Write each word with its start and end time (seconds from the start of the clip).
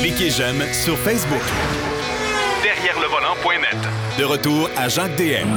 Cliquez 0.00 0.30
j'aime 0.30 0.62
sur 0.72 0.96
Facebook. 0.98 1.42
Derrière 2.62 2.98
le 3.00 3.06
volant.net. 3.06 3.78
De 4.18 4.24
retour 4.24 4.68
à 4.76 4.88
Jacques 4.88 5.16
DM. 5.16 5.48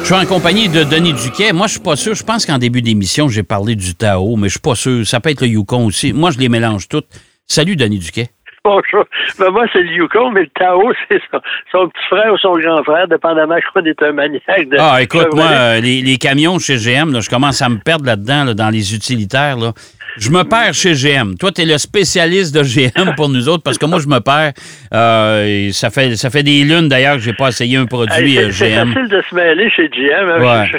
Je 0.00 0.04
suis 0.04 0.14
en 0.14 0.26
compagnie 0.26 0.68
de 0.68 0.84
Denis 0.84 1.14
Duquet. 1.14 1.52
Moi, 1.52 1.66
je 1.66 1.72
suis 1.72 1.80
pas 1.80 1.96
sûr. 1.96 2.14
Je 2.14 2.22
pense 2.22 2.44
qu'en 2.44 2.58
début 2.58 2.82
d'émission, 2.82 3.28
j'ai 3.28 3.42
parlé 3.42 3.74
du 3.74 3.94
Tao, 3.94 4.36
mais 4.36 4.48
je 4.48 4.54
suis 4.54 4.60
pas 4.60 4.74
sûr. 4.74 5.06
Ça 5.06 5.20
peut 5.20 5.30
être 5.30 5.40
le 5.40 5.48
Yukon 5.48 5.86
aussi. 5.86 6.12
Moi, 6.12 6.30
je 6.30 6.38
les 6.38 6.48
mélange 6.50 6.88
toutes. 6.88 7.06
Salut, 7.46 7.76
Denis 7.76 8.00
Duquet. 8.00 8.28
Bonjour. 8.66 9.04
Ben, 9.38 9.50
moi, 9.50 9.66
c'est 9.74 9.82
le 9.82 9.90
Yukon, 9.92 10.30
mais 10.30 10.40
le 10.42 10.48
Tao, 10.58 10.90
c'est 11.10 11.20
son, 11.30 11.38
son 11.70 11.88
petit 11.90 12.06
frère 12.08 12.32
ou 12.32 12.38
son 12.38 12.54
grand 12.56 12.82
frère, 12.82 13.06
dépendamment 13.08 13.56
qu'on 13.74 13.84
est 13.84 14.02
un 14.02 14.12
maniaque. 14.12 14.68
De 14.70 14.76
Ah, 14.78 15.02
écoute, 15.02 15.28
moi, 15.34 15.44
euh, 15.50 15.80
les, 15.80 16.00
les 16.00 16.16
camions 16.16 16.58
chez 16.58 16.76
GM, 16.76 17.12
là, 17.12 17.20
je 17.20 17.28
commence 17.28 17.60
à 17.60 17.68
me 17.68 17.76
perdre 17.76 18.06
là-dedans, 18.06 18.44
là, 18.44 18.54
dans 18.54 18.70
les 18.70 18.94
utilitaires. 18.94 19.58
Là. 19.58 19.72
Je 20.16 20.30
me 20.30 20.44
perds 20.44 20.72
chez 20.72 20.94
GM. 20.94 21.34
Toi, 21.38 21.52
tu 21.52 21.60
es 21.60 21.64
le 21.66 21.76
spécialiste 21.76 22.54
de 22.54 22.62
GM 22.62 23.14
pour 23.16 23.28
nous 23.28 23.50
autres, 23.50 23.62
parce 23.62 23.76
que 23.76 23.84
moi, 23.84 23.98
je 23.98 24.06
me 24.08 24.20
perds. 24.20 24.52
Euh, 24.94 25.70
ça, 25.72 25.90
fait, 25.90 26.16
ça 26.16 26.30
fait 26.30 26.42
des 26.42 26.64
lunes, 26.64 26.88
d'ailleurs, 26.88 27.16
que 27.16 27.22
j'ai 27.22 27.34
pas 27.34 27.48
essayé 27.48 27.76
un 27.76 27.84
produit 27.84 28.34
c'est- 28.34 28.44
euh, 28.44 28.50
c'est 28.50 28.70
GM. 28.70 28.94
facile 28.94 29.08
de 29.10 29.22
se 29.28 29.34
mêler 29.34 29.70
chez 29.76 29.88
GM. 29.90 30.26
hein. 30.30 30.40
Ouais. 30.62 30.70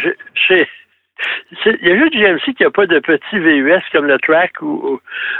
Chez- 0.47 0.67
Il 1.65 1.87
y 1.87 1.91
a 1.91 1.97
juste 1.97 2.13
GMC 2.13 2.53
qui 2.55 2.63
n'a 2.63 2.69
pas 2.71 2.85
de 2.85 2.99
petits 2.99 3.39
VUS 3.39 3.81
comme 3.91 4.07
le 4.07 4.17
Track 4.19 4.61
ou, 4.61 4.99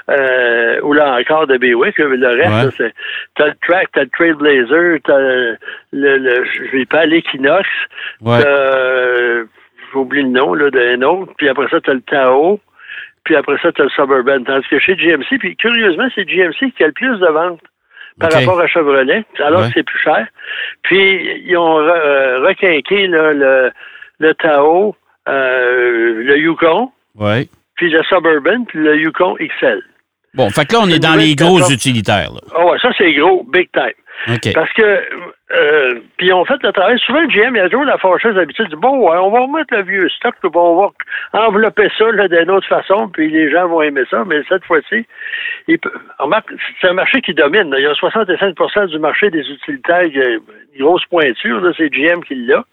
euh, 0.10 0.80
ou 0.82 0.94
là 0.94 1.18
encore 1.20 1.48
de 1.48 1.58
Buick. 1.58 1.98
Le 1.98 2.28
reste, 2.28 2.80
Ouais. 2.80 2.94
t'as 3.36 3.48
le 3.48 3.54
Track, 3.68 3.90
t'as 3.94 4.04
le 4.04 4.10
Trailblazer, 4.10 5.00
t'as 5.04 5.20
le, 5.20 5.58
le, 5.94 6.18
le- 6.18 6.46
je 6.46 6.78
vais 6.78 6.86
pas 6.86 7.06
l'Equinox, 7.06 7.68
Ouais. 8.22 8.40
j'oublie 9.92 10.24
le 10.24 10.30
nom 10.30 10.54
là, 10.54 10.70
d'un 10.70 11.02
autre, 11.02 11.34
puis 11.38 11.50
après 11.50 11.68
ça, 11.70 11.80
t'as 11.82 11.94
le 11.94 12.02
Tao, 12.02 12.60
puis 13.24 13.36
après 13.36 13.58
ça, 13.62 13.72
t'as 13.72 13.84
le 13.84 13.90
Suburban. 13.90 14.44
Tandis 14.44 14.68
que 14.68 14.80
chez 14.80 14.96
GMC, 14.96 15.38
puis 15.40 15.56
curieusement, 15.56 16.08
c'est 16.16 16.28
GMC 16.28 16.72
qui 16.76 16.84
a 16.84 16.88
le 16.88 16.94
plus 16.94 17.18
de 17.20 17.28
ventes 17.28 17.62
par 18.20 18.32
rapport 18.32 18.60
à 18.62 18.68
Chevrolet, 18.68 19.26
alors 19.40 19.62
Ouais. 19.62 19.68
que 19.68 19.74
c'est 19.76 19.84
plus 19.84 20.00
cher. 20.00 20.28
Puis, 20.84 21.42
ils 21.46 21.58
ont 21.58 21.80
re- 21.80 22.02
euh, 22.06 22.40
requinqué 22.48 23.08
là, 23.08 23.34
le, 23.34 23.72
le 24.20 24.34
Tao, 24.36 24.96
euh, 25.28 26.24
le 26.24 26.38
Yukon, 26.38 26.92
Ouais. 27.16 27.48
puis 27.76 27.90
le 27.90 28.02
Suburban, 28.04 28.64
puis 28.68 28.80
le 28.80 28.98
Yukon 29.00 29.36
XL. 29.36 29.82
Bon, 30.34 30.50
fait 30.50 30.66
que 30.66 30.74
là, 30.74 30.80
on 30.84 30.90
est 30.90 31.00
dans 31.00 31.16
les 31.16 31.34
gros 31.36 31.60
utilitaires. 31.72 32.32
Ah 32.54 32.66
ouais, 32.66 32.78
ça, 32.82 32.90
c'est 32.98 33.14
gros, 33.14 33.44
big 33.52 33.70
time. 33.72 33.94
Parce 34.54 34.72
que, 34.74 35.02
euh, 35.52 36.00
puis 36.18 36.34
on 36.34 36.46
fait 36.46 36.62
le 36.64 36.72
travail. 36.72 36.98
Souvent, 37.00 37.22
le 37.22 37.28
GM, 37.28 37.56
il 37.56 37.62
a 37.62 37.70
toujours 37.70 37.86
la 37.86 37.98
fâcheuse 37.98 38.38
habitude. 38.38 38.70
de, 38.70 38.76
Bon, 38.76 39.08
on 39.08 39.30
va 39.30 39.40
remettre 39.40 39.76
le 39.76 39.84
vieux 39.84 40.10
stock, 40.10 40.36
puis 40.42 40.50
on 40.54 40.82
va 40.82 40.92
envelopper 41.34 41.90
ça 41.98 42.12
d'une 42.12 42.52
autre 42.52 42.68
façon, 42.68 43.10
puis 43.10 43.30
les 43.30 43.52
gens 43.52 43.68
vont 43.68 43.82
aimer 43.82 44.04
ça. 44.10 44.24
Mais 44.26 44.42
cette 44.50 44.66
fois-ci, 44.66 45.06
c'est 45.68 46.88
un 46.90 46.94
marché 46.94 47.22
qui 47.22 47.34
domine. 47.34 47.74
Il 47.78 47.84
y 47.84 47.88
a 47.88 47.94
65% 47.94 48.88
du 48.88 49.00
marché 49.00 49.30
des 49.30 49.48
utilitaires, 49.48 50.10
euh, 50.16 50.40
grosse 50.80 51.06
pointure, 51.06 51.62
c'est 51.78 51.90
GM 51.90 52.24
qui 52.24 52.36
l'a. 52.36 52.64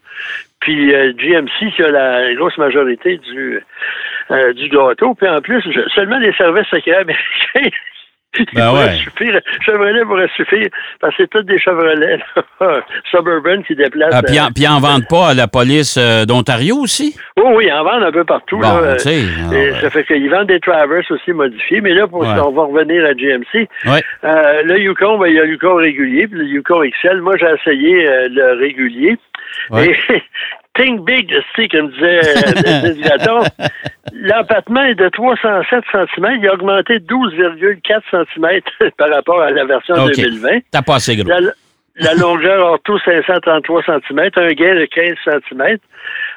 Puis 0.59 0.93
euh, 0.93 1.13
GMC 1.13 1.71
qui 1.75 1.83
a 1.83 1.89
la 1.89 2.33
grosse 2.35 2.57
majorité 2.57 3.17
du, 3.17 3.61
euh, 4.31 4.53
du 4.53 4.69
gâteau. 4.69 5.13
Puis 5.13 5.27
en 5.27 5.41
plus, 5.41 5.61
seulement 5.93 6.19
les 6.19 6.33
services 6.33 6.67
secrets 6.67 6.95
américains. 6.95 7.77
ils 8.39 8.45
Ben 8.55 8.73
ouais. 8.73 8.95
suffire. 8.95 9.39
Chevrolet 9.65 10.03
pourrait 10.05 10.29
suffire. 10.35 10.67
Parce 10.99 11.15
que 11.15 11.23
c'est 11.23 11.29
tous 11.29 11.43
des 11.43 11.59
Chevrolets 11.59 12.17
là, 12.35 12.81
Suburban 13.11 13.61
qui 13.63 13.75
déplacent. 13.75 14.13
Ah, 14.13 14.21
puis, 14.23 14.37
euh, 14.39 14.43
en, 14.43 14.51
puis 14.51 14.67
en 14.67 14.79
vendent 14.79 15.07
pas 15.07 15.29
à 15.29 15.33
la 15.33 15.47
police 15.47 15.97
euh, 15.97 16.25
d'Ontario 16.25 16.77
aussi? 16.77 17.15
oui, 17.37 17.43
oui, 17.55 17.63
ils 17.67 17.73
en 17.73 17.83
vendent 17.83 18.03
un 18.03 18.11
peu 18.11 18.23
partout. 18.23 18.57
Bon, 18.57 18.63
là, 18.67 18.75
euh, 18.77 18.97
alors, 19.05 19.53
et 19.53 19.69
euh, 19.69 19.81
ça 19.81 19.89
fait 19.89 20.03
qu'ils 20.05 20.29
vendent 20.29 20.47
des 20.47 20.59
Traverse 20.59 21.09
aussi 21.11 21.31
modifiés. 21.33 21.81
Mais 21.81 21.93
là, 21.93 22.07
pour 22.07 22.21
Ouais. 22.21 22.27
on 22.39 22.51
va 22.51 22.63
revenir 22.63 23.05
à 23.05 23.13
GMC. 23.13 23.67
Ouais. 23.85 24.01
Euh, 24.23 24.63
le 24.63 24.79
Yukon, 24.79 25.17
ben, 25.17 25.27
il 25.27 25.35
y 25.35 25.39
a 25.39 25.43
le 25.43 25.49
Yukon 25.51 25.75
régulier, 25.75 26.27
puis 26.27 26.39
le 26.39 26.45
Yukon 26.45 26.81
XL. 27.01 27.21
Moi, 27.21 27.35
j'ai 27.39 27.47
essayé 27.59 28.07
euh, 28.07 28.27
le 28.31 28.59
régulier. 28.59 29.17
Ouais. 29.69 29.89
Et 30.09 30.23
Think 30.75 31.05
Big, 31.05 31.31
tu 31.55 31.67
comme 31.67 31.91
disait 31.91 32.19
euh, 32.19 33.43
l'empattement 34.13 34.83
est 34.83 34.95
de 34.95 35.07
307 35.09 35.83
cm. 35.91 36.39
Il 36.41 36.47
a 36.47 36.53
augmenté 36.53 36.99
de 36.99 37.05
12,4 37.05 38.01
cm 38.11 38.61
par 38.97 39.09
rapport 39.09 39.41
à 39.41 39.51
la 39.51 39.65
version 39.65 39.95
OK. 39.95 40.15
2020. 40.15 40.49
T'as 40.71 40.81
pas 40.81 40.95
assez 40.95 41.15
gros. 41.15 41.27
La, 41.29 41.39
la 41.95 42.13
longueur 42.19 42.65
ortho 42.65 42.97
533 42.99 43.83
cm, 43.83 44.19
un 44.35 44.53
gain 44.53 44.75
de 44.75 44.85
15 44.85 45.15
cm. 45.25 45.77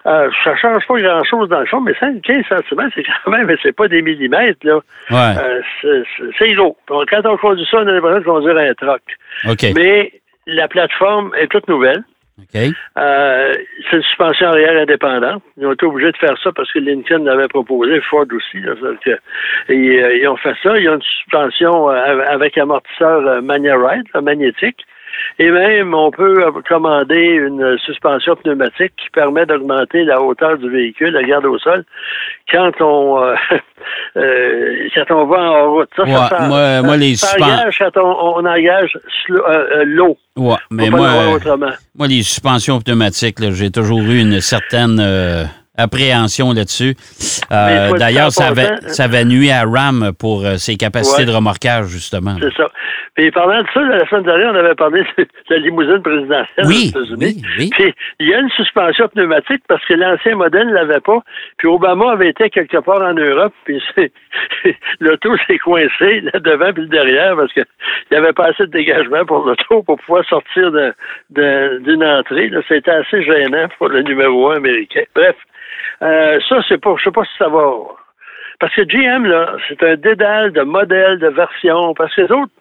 Euh, 0.07 0.31
ça 0.45 0.55
change 0.57 0.87
pas 0.87 1.01
grand-chose 1.01 1.49
dans 1.49 1.61
le 1.61 1.67
fond, 1.67 1.81
mais 1.81 1.95
5, 1.99 2.21
15 2.23 2.45
cm, 2.49 2.91
c'est 2.95 3.03
quand 3.25 3.31
même, 3.33 3.51
c'est 3.63 3.75
pas 3.75 3.89
des 3.89 4.03
millimètres, 4.03 4.59
là. 4.63 4.77
Ouais. 5.11 5.63
Euh, 5.85 6.03
c'est- 6.39 6.53
gros. 6.55 6.77
Donc, 6.89 7.09
quand 7.11 7.25
on 7.27 7.37
conduit 7.39 7.67
ça, 7.71 7.79
on 7.79 7.87
a 7.89 7.93
l'impression 7.93 8.21
de 8.21 8.25
conduire 8.25 8.57
un 8.59 8.75
truck. 8.75 9.03
OK. 9.49 9.67
Mais 9.75 10.13
la 10.47 10.69
plateforme 10.69 11.33
est 11.41 11.49
toute 11.49 11.67
nouvelle. 11.69 12.05
OK? 12.39 12.61
Euh, 12.99 13.55
c'est 13.91 13.97
une 13.97 14.03
suspension 14.03 14.49
arrière 14.49 14.83
indépendante. 14.83 15.43
Ils 15.57 15.67
ont 15.67 15.73
été 15.73 15.87
obligés 15.87 16.13
de 16.13 16.17
faire 16.19 16.37
ça 16.43 16.53
parce 16.53 16.71
que 16.71 16.79
Lincoln 16.79 17.25
l'avait 17.25 17.49
proposé, 17.49 18.01
Ford 18.03 18.27
aussi. 18.31 18.59
euh, 20.01 20.17
ils 20.17 20.29
ont 20.29 20.37
fait 20.37 20.55
ça. 20.63 20.79
Ils 20.79 20.89
ont 20.91 20.97
une 20.97 21.03
suspension 21.03 21.91
euh, 21.91 22.25
avec 22.29 22.59
amortisseur 22.59 23.27
euh, 23.27 23.41
Magnaride, 23.41 24.07
là, 24.13 24.21
magnétique. 24.21 24.85
Et 25.39 25.51
même, 25.51 25.95
on 25.95 26.11
peut 26.11 26.37
commander 26.69 27.23
une 27.47 27.77
suspension 27.85 28.37
pneumatique 28.37 28.93
qui 28.97 29.11
permet 29.13 29.47
d'augmenter 29.47 30.05
la 30.05 30.21
hauteur 30.21 30.57
du 30.59 30.69
véhicule, 30.71 31.11
la 31.11 31.23
garde 31.23 31.47
au 31.47 31.59
sol, 31.59 31.85
quand 32.51 32.73
on 32.81 33.23
euh, 33.23 33.35
euh, 34.17 34.89
quand 34.95 35.15
on 35.15 35.27
va 35.27 35.39
en 35.53 35.73
route. 35.73 35.89
Ça, 35.97 36.05
ça, 36.07 36.11
Ouais, 36.11 36.29
ça- 36.31 36.49
moi- 36.49 36.83
moi, 36.83 36.97
les 36.97 37.17
ça 37.17 37.37
engage 37.37 37.79
quand 37.79 38.01
on, 38.03 38.39
on 38.39 38.47
engage 38.47 38.99
euh, 39.31 39.85
l'eau. 39.85 40.17
Ouais, 40.37 40.57
mais 40.71 40.91
moi, 40.91 41.39
moi, 41.95 42.07
les 42.07 42.23
suspensions 42.23 42.81
pneumatiques, 42.81 43.37
j'ai 43.53 43.71
toujours 43.71 44.01
eu 44.01 44.21
une 44.21 44.41
certaine 44.41 45.01
appréhension 45.79 46.53
là-dessus. 46.53 46.95
Euh, 47.53 47.93
D'ailleurs, 47.99 48.31
ça 48.33 48.49
passant- 48.55 48.89
ça 48.89 49.05
avait 49.05 49.25
nuit 49.25 49.51
à 49.51 49.65
RAM 49.65 50.13
pour 50.19 50.45
euh, 50.45 50.57
ses 50.57 50.77
capacités 50.77 51.23
Ouais. 51.23 51.27
de 51.27 51.33
remorquage, 51.35 51.87
justement. 51.87 52.37
C'est 52.41 52.53
ça. 52.55 52.67
Puis 53.15 53.31
parlant 53.31 53.63
de 53.63 53.67
ça, 53.73 53.81
la 53.81 54.07
semaine 54.09 54.25
dernière, 54.25 54.53
on 54.53 54.57
avait 54.57 54.75
parlé 54.75 55.03
de 55.17 55.27
la 55.51 55.57
limousine 55.59 56.03
présidentielle 56.03 56.67
Oui, 56.67 56.93
aux 56.95 57.01
États-Unis. 57.05 57.43
oui, 57.59 57.71
il 58.21 58.29
y 58.29 58.35
a 58.35 58.39
une 58.41 58.51
suspension 58.51 59.09
pneumatique 59.09 59.63
parce 59.69 59.83
que 59.87 59.95
l'ancien 59.95 60.37
modèle 60.37 60.67
ne 60.69 60.75
l'avait 60.75 61.01
pas. 61.01 61.21
Puis 61.57 61.67
Obama 61.69 62.13
avait 62.13 62.29
été 62.29 62.51
quelque 62.51 62.77
part 62.79 63.01
en 63.03 63.15
Europe, 63.15 63.55
puis 63.65 63.83
l'auto 65.01 65.35
s'est 65.47 65.59
coincé 65.59 66.23
devant 66.35 66.73
puis 66.73 66.83
le 66.83 66.89
derrière 66.89 67.37
parce 67.37 67.53
qu'il 67.53 67.65
n'y 68.11 68.17
avait 68.19 68.33
pas 68.33 68.47
assez 68.49 68.65
de 68.67 68.71
dégagement 68.71 69.25
pour 69.25 69.47
l'auto 69.47 69.83
pour 69.83 69.99
pouvoir 69.99 70.25
sortir 70.29 70.71
de- 70.71 70.93
de- 71.31 71.79
d'une 71.85 72.05
entrée. 72.05 72.51
C'était 72.69 72.91
assez 72.91 73.23
gênant 73.25 73.69
pour 73.79 73.89
le 73.89 74.03
numéro 74.03 74.51
un 74.51 74.57
américain. 74.57 75.03
Bref, 75.15 75.37
euh, 76.03 76.39
ça, 76.49 76.63
c'est 76.69 76.81
pas, 76.81 76.95
je 76.99 77.05
sais 77.05 77.11
pas 77.11 77.25
si 77.25 77.37
ça 77.39 77.49
va. 77.49 77.73
Parce 78.59 78.75
que 78.75 78.83
GM, 78.83 79.27
là, 79.27 79.57
c'est 79.69 79.83
un 79.83 79.97
dédale 79.97 80.53
de 80.53 80.63
modèles, 80.63 81.19
de 81.19 81.29
versions, 81.29 81.95
parce 81.95 82.15
que 82.15 82.23
les 82.23 82.33
autres, 82.33 82.53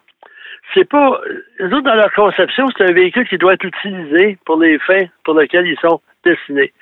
c'est 0.74 0.88
pas. 0.88 1.20
Les 1.58 1.66
autres, 1.66 1.82
dans 1.82 1.94
leur 1.94 2.12
conception, 2.12 2.66
c'est 2.76 2.84
un 2.84 2.92
véhicule 2.92 3.28
qui 3.28 3.38
doit 3.38 3.54
être 3.54 3.64
utilisé 3.64 4.38
pour 4.44 4.60
les 4.60 4.78
fins 4.80 5.06
pour 5.24 5.38
lesquels 5.38 5.66
ils 5.66 5.78
sont 5.78 6.00
destinés. 6.24 6.72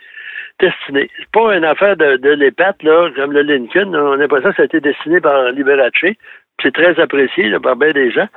Destinés. 0.61 1.11
C'est 1.19 1.31
pas 1.33 1.57
une 1.57 1.65
affaire 1.65 1.97
de, 1.97 2.17
de 2.17 2.31
l'épate, 2.31 2.83
là, 2.83 3.11
comme 3.15 3.33
le 3.33 3.43
Lincoln. 3.43 3.95
On 3.95 4.13
a 4.13 4.17
l'impression 4.17 4.51
que 4.51 4.57
ça 4.57 4.63
a 4.63 4.67
été 4.67 4.81
destiné 4.81 5.21
par 5.21 5.51
Liberace. 5.51 6.17
C'est 6.63 6.73
très 6.73 6.99
apprécié 7.01 7.49
là, 7.49 7.61
par 7.61 7.77
bien 7.77 7.91
des 7.91 8.11
gens. 8.11 8.29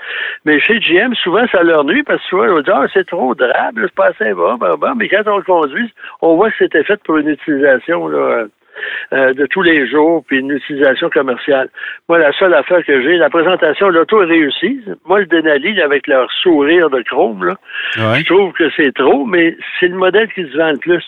Mais 0.44 0.59
chez 0.59 0.79
GM, 0.79 1.13
souvent, 1.16 1.45
ça 1.51 1.63
leur 1.63 1.83
nuit 1.85 2.03
parce 2.03 2.22
que 2.23 2.28
souvent, 2.28 2.47
on 2.50 2.59
dit 2.61 2.72
Ah, 2.73 2.85
c'est 2.94 3.07
trop 3.07 3.33
drabe, 3.35 3.75
c'est 3.79 3.95
pas 3.95 4.07
assez 4.07 4.33
bas, 4.33 4.57
bas. 4.57 4.94
Mais 4.97 5.07
quand 5.07 5.23
on 5.28 5.38
le 5.38 5.44
conduit, 5.44 5.94
on 6.22 6.35
voit 6.35 6.50
que 6.51 6.57
c'était 6.59 6.83
fait 6.83 7.01
pour 7.03 7.17
une 7.17 7.29
utilisation 7.29 8.07
là, 8.07 8.17
euh, 8.17 8.47
euh, 9.13 9.33
de 9.33 9.45
tous 9.45 9.61
les 9.61 9.88
jours, 9.88 10.23
puis 10.28 10.39
une 10.39 10.51
utilisation 10.51 11.09
commerciale. 11.09 11.69
Moi, 12.09 12.19
la 12.19 12.31
seule 12.33 12.53
affaire 12.53 12.83
que 12.85 13.01
j'ai, 13.01 13.17
la 13.17 13.29
présentation, 13.29 13.89
l'auto 13.89 14.22
est 14.22 14.25
réussie. 14.25 14.81
Moi, 15.05 15.22
le 15.22 15.25
Denali, 15.28 15.81
avec 15.81 16.05
leur 16.08 16.29
sourire 16.31 16.90
de 16.90 17.02
chrome, 17.03 17.43
là, 17.46 17.55
Ouais. 17.97 18.20
je 18.20 18.25
trouve 18.25 18.52
que 18.53 18.70
c'est 18.75 18.93
trop, 18.93 19.25
mais 19.25 19.55
c'est 19.79 19.87
le 19.87 19.96
modèle 19.96 20.31
qui 20.34 20.43
se 20.52 20.58
vend 20.58 20.72
le 20.72 20.78
plus. 20.78 21.03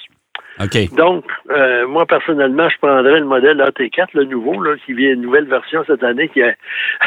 Donc, 0.93 1.25
euh, 1.51 1.87
moi, 1.87 2.05
personnellement, 2.05 2.67
je 2.69 2.77
prendrais 2.77 3.19
le 3.19 3.25
modèle 3.25 3.61
AT4, 3.61 4.09
le 4.13 4.25
nouveau, 4.25 4.61
là, 4.61 4.75
qui 4.85 4.93
vient 4.93 5.13
une 5.13 5.21
nouvelle 5.21 5.47
version 5.47 5.83
cette 5.87 6.03
année, 6.03 6.27
qui 6.29 6.41
a 6.41 6.53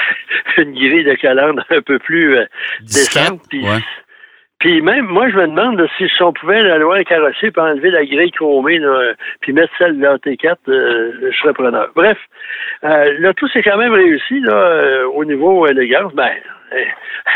une 0.59 0.73
grille 0.73 1.05
de 1.05 1.15
calandre 1.15 1.63
un 1.71 1.83
peu 1.83 1.99
plus 1.99 2.37
euh, 2.37 2.47
décente. 2.81 3.43
Puis, 3.51 3.63
ouais. 3.63 3.81
puis 4.59 4.81
même, 4.81 5.07
moi, 5.07 5.29
je 5.29 5.37
me 5.37 5.49
demande 5.49 5.79
là, 5.79 5.87
si 5.99 6.09
on 6.23 6.33
pouvait 6.33 6.63
la 6.63 6.79
loi 6.79 7.05
carrosser 7.05 7.51
puis 7.51 7.63
enlever 7.63 7.91
la 7.91 8.07
grille 8.07 8.31
chromée, 8.31 8.79
là, 8.79 9.13
puis 9.41 9.53
mettre 9.53 9.73
celle 9.77 9.99
de 9.99 10.07
l'AT4, 10.07 10.57
euh, 10.69 11.13
je 11.31 11.37
serais 11.39 11.53
preneur. 11.53 11.91
Bref, 11.95 12.19
euh, 12.85 13.13
le 13.19 13.35
tout, 13.35 13.49
c'est 13.53 13.63
quand 13.63 13.77
même 13.77 13.93
réussi 13.93 14.41
là, 14.41 14.55
euh, 14.55 15.07
au 15.09 15.25
niveau 15.27 15.67
élégance. 15.67 16.15
Ben, 16.15 16.33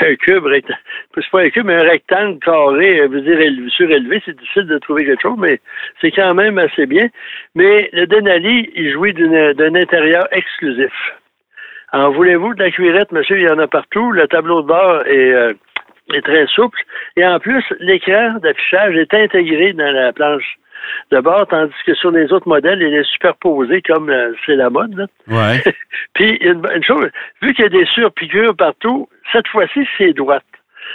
un 0.01 0.15
cube, 0.17 0.45
c'est 1.15 1.31
pas 1.31 1.43
un 1.43 1.51
cube, 1.51 1.67
mais 1.67 1.75
un 1.75 1.89
rectangle 1.89 2.39
carré, 2.41 3.07
veut 3.07 3.21
dire 3.21 3.39
élevé- 3.39 3.71
surélevé, 3.71 4.23
c'est 4.25 4.37
difficile 4.37 4.67
de 4.67 4.79
trouver 4.79 5.05
quelque 5.05 5.23
chose, 5.23 5.39
mais 5.39 5.61
c'est 6.01 6.11
quand 6.11 6.35
même 6.35 6.59
assez 6.59 6.87
bien. 6.87 7.09
Mais 7.55 7.89
le 7.93 8.07
Denali, 8.07 8.71
il 8.75 8.93
jouit 8.93 9.13
d'un 9.13 9.75
intérieur 9.75 10.27
exclusif. 10.33 10.93
En 11.93 12.11
voulez-vous 12.11 12.55
de 12.55 12.63
la 12.63 12.71
cuirette, 12.71 13.13
monsieur, 13.13 13.39
il 13.39 13.45
y 13.45 13.49
en 13.49 13.59
a 13.59 13.69
partout. 13.69 14.11
Le 14.11 14.27
tableau 14.27 14.63
de 14.63 14.67
bord 14.67 15.07
est, 15.07 15.33
euh, 15.33 15.55
est 16.13 16.23
très 16.23 16.47
souple. 16.49 16.79
Et 17.17 17.25
en 17.25 17.39
plus, 17.39 17.65
l'écran 17.81 18.39
d'affichage 18.43 18.97
est 18.97 19.15
intégré 19.15 19.73
dans 19.73 19.93
la 19.93 20.13
planche 20.13 20.57
de 21.11 21.21
bord, 21.21 21.47
tandis 21.49 21.73
que 21.87 21.95
sur 21.95 22.11
les 22.11 22.33
autres 22.33 22.49
modèles, 22.49 22.81
il 22.83 22.95
est 22.95 23.05
superposé 23.11 23.83
comme 23.83 24.11
euh, 24.11 24.33
c'est 24.45 24.57
la 24.57 24.71
mode. 24.71 24.95
Là. 24.95 25.07
Ouais. 25.29 25.63
Puis, 26.15 26.37
une, 26.41 26.63
une 26.75 26.85
chose, 26.85 27.09
vu 27.43 27.53
qu'il 27.55 27.65
y 27.65 27.67
a 27.67 27.71
des 27.71 27.87
surpiqûres 27.87 28.57
partout, 28.57 29.09
cette 29.33 29.49
fois-ci, 29.49 29.87
c'est 29.99 30.13
droite. 30.13 30.43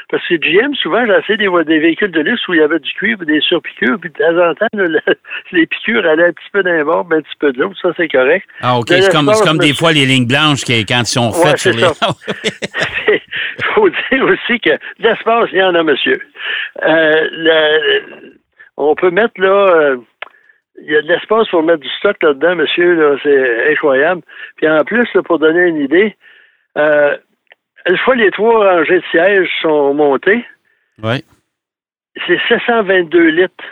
Parce 0.09 0.25
que 0.27 0.35
GM, 0.35 0.73
souvent, 0.75 1.05
j'ai 1.05 1.13
essayé 1.19 1.37
des, 1.37 1.63
des 1.65 1.79
véhicules 1.79 2.11
de 2.11 2.21
luxe 2.21 2.47
où 2.47 2.53
il 2.53 2.59
y 2.61 2.63
avait 2.63 2.79
du 2.79 2.91
cuivre, 2.93 3.25
des 3.25 3.41
surpiqûres, 3.41 3.99
puis 3.99 4.09
de 4.09 4.17
temps 4.17 4.49
en 4.49 4.55
temps, 4.55 4.67
les 5.51 5.65
piqûres 5.67 6.05
allaient 6.05 6.27
un 6.27 6.31
petit 6.33 6.49
peu 6.53 6.63
d'un 6.63 6.83
bord, 6.83 7.05
mais 7.09 7.17
un 7.17 7.21
petit 7.21 7.35
peu 7.39 7.51
de 7.51 7.59
l'autre. 7.59 7.75
Ça, 7.81 7.89
c'est 7.97 8.07
correct. 8.07 8.47
Ah, 8.61 8.77
OK. 8.77 8.87
C'est 8.89 9.11
comme, 9.11 9.57
des 9.57 9.73
fois 9.73 9.91
les 9.91 10.05
lignes 10.05 10.27
blanches 10.27 10.63
qui, 10.63 10.85
quand 10.85 11.01
ils 11.01 11.05
sont 11.05 11.31
Ouais, 11.31 11.49
faites 11.49 11.57
sur 11.57 11.71
les. 11.73 11.83
Il 13.09 13.65
faut 13.75 13.89
dire 13.89 14.23
aussi 14.25 14.59
que 14.61 14.71
l'espace, 14.99 15.49
il 15.51 15.59
y 15.59 15.63
en 15.63 15.75
a, 15.75 15.83
monsieur. 15.83 16.19
Euh, 16.83 17.27
le- 17.31 18.40
on 18.77 18.95
peut 18.95 19.11
mettre 19.11 19.39
là. 19.39 19.67
euh, 19.75 19.97
il 20.81 20.91
y 20.91 20.95
a 20.95 21.01
de 21.01 21.07
l'espace 21.07 21.47
pour 21.49 21.63
mettre 21.63 21.81
du 21.81 21.89
stock 21.99 22.17
là-dedans, 22.23 22.55
monsieur, 22.55 22.93
là, 22.95 23.17
c'est 23.21 23.71
incroyable. 23.71 24.21
Puis 24.55 24.67
en 24.67 24.83
plus, 24.83 25.05
là, 25.13 25.21
pour 25.21 25.37
donner 25.37 25.67
une 25.67 25.77
idée, 25.81 26.15
euh, 26.77 27.15
une 27.87 27.97
fois 27.97 28.15
les 28.15 28.31
trois 28.31 28.73
rangées 28.73 28.99
de 28.99 29.05
sièges 29.11 29.49
sont 29.61 29.93
montées, 29.93 30.45
c'est 32.27 32.39
722 32.47 33.27
litres 33.29 33.63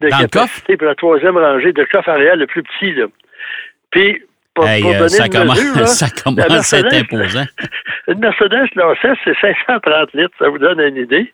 de 0.00 0.08
Dans 0.08 0.18
capacité 0.18 0.76
pour 0.76 0.86
la 0.86 0.94
troisième 0.94 1.36
rangée 1.36 1.72
de 1.72 1.84
coffre 1.84 2.08
arrière 2.10 2.36
le 2.36 2.46
plus 2.46 2.62
petit. 2.62 2.92
Là. 2.92 3.06
Puis, 3.90 4.22
pour, 4.54 4.66
Hey, 4.66 4.82
pour 4.82 4.90
euh, 4.92 4.98
donner 4.98 5.08
ça 5.08 5.26
une 5.26 5.32
commence, 5.32 5.58
mesure, 5.58 5.76
là, 5.80 5.86
ça 5.86 6.06
commence 6.10 6.72
à 6.74 6.78
être 6.78 6.94
imposant. 6.94 7.44
Une 8.08 8.18
Mercedes 8.18 8.68
S, 8.76 9.18
c'est 9.24 9.36
530 9.40 10.12
litres, 10.14 10.34
ça 10.38 10.48
vous 10.48 10.58
donne 10.58 10.78
une 10.80 10.96
idée. 10.96 11.32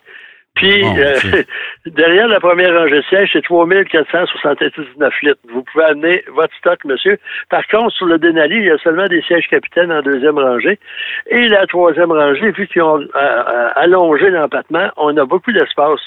Puis, 0.60 0.82
Mon 0.82 0.94
euh, 0.94 1.14
derrière 1.86 2.28
la 2.28 2.38
première 2.38 2.78
rangée 2.78 2.96
de 2.96 3.02
siège, 3.08 3.30
c'est 3.32 3.40
3479 3.40 5.14
litres. 5.22 5.40
Vous 5.50 5.62
pouvez 5.62 5.84
amener 5.84 6.22
votre 6.34 6.54
stock, 6.58 6.84
monsieur. 6.84 7.18
Par 7.48 7.66
contre, 7.68 7.94
sur 7.96 8.04
le 8.04 8.18
Denali, 8.18 8.56
il 8.56 8.64
y 8.64 8.70
a 8.70 8.76
seulement 8.76 9.06
des 9.06 9.22
sièges 9.22 9.48
capitaines 9.48 9.90
en 9.90 10.02
deuxième 10.02 10.38
rangée. 10.38 10.78
Et 11.30 11.48
la 11.48 11.66
troisième 11.66 12.12
rangée, 12.12 12.50
vu 12.50 12.66
qu'ils 12.66 12.82
ont 12.82 13.00
euh, 13.00 13.06
euh, 13.16 13.70
allongé 13.74 14.28
l'empattement, 14.28 14.90
on 14.98 15.16
a 15.16 15.24
beaucoup 15.24 15.50
d'espace 15.50 16.00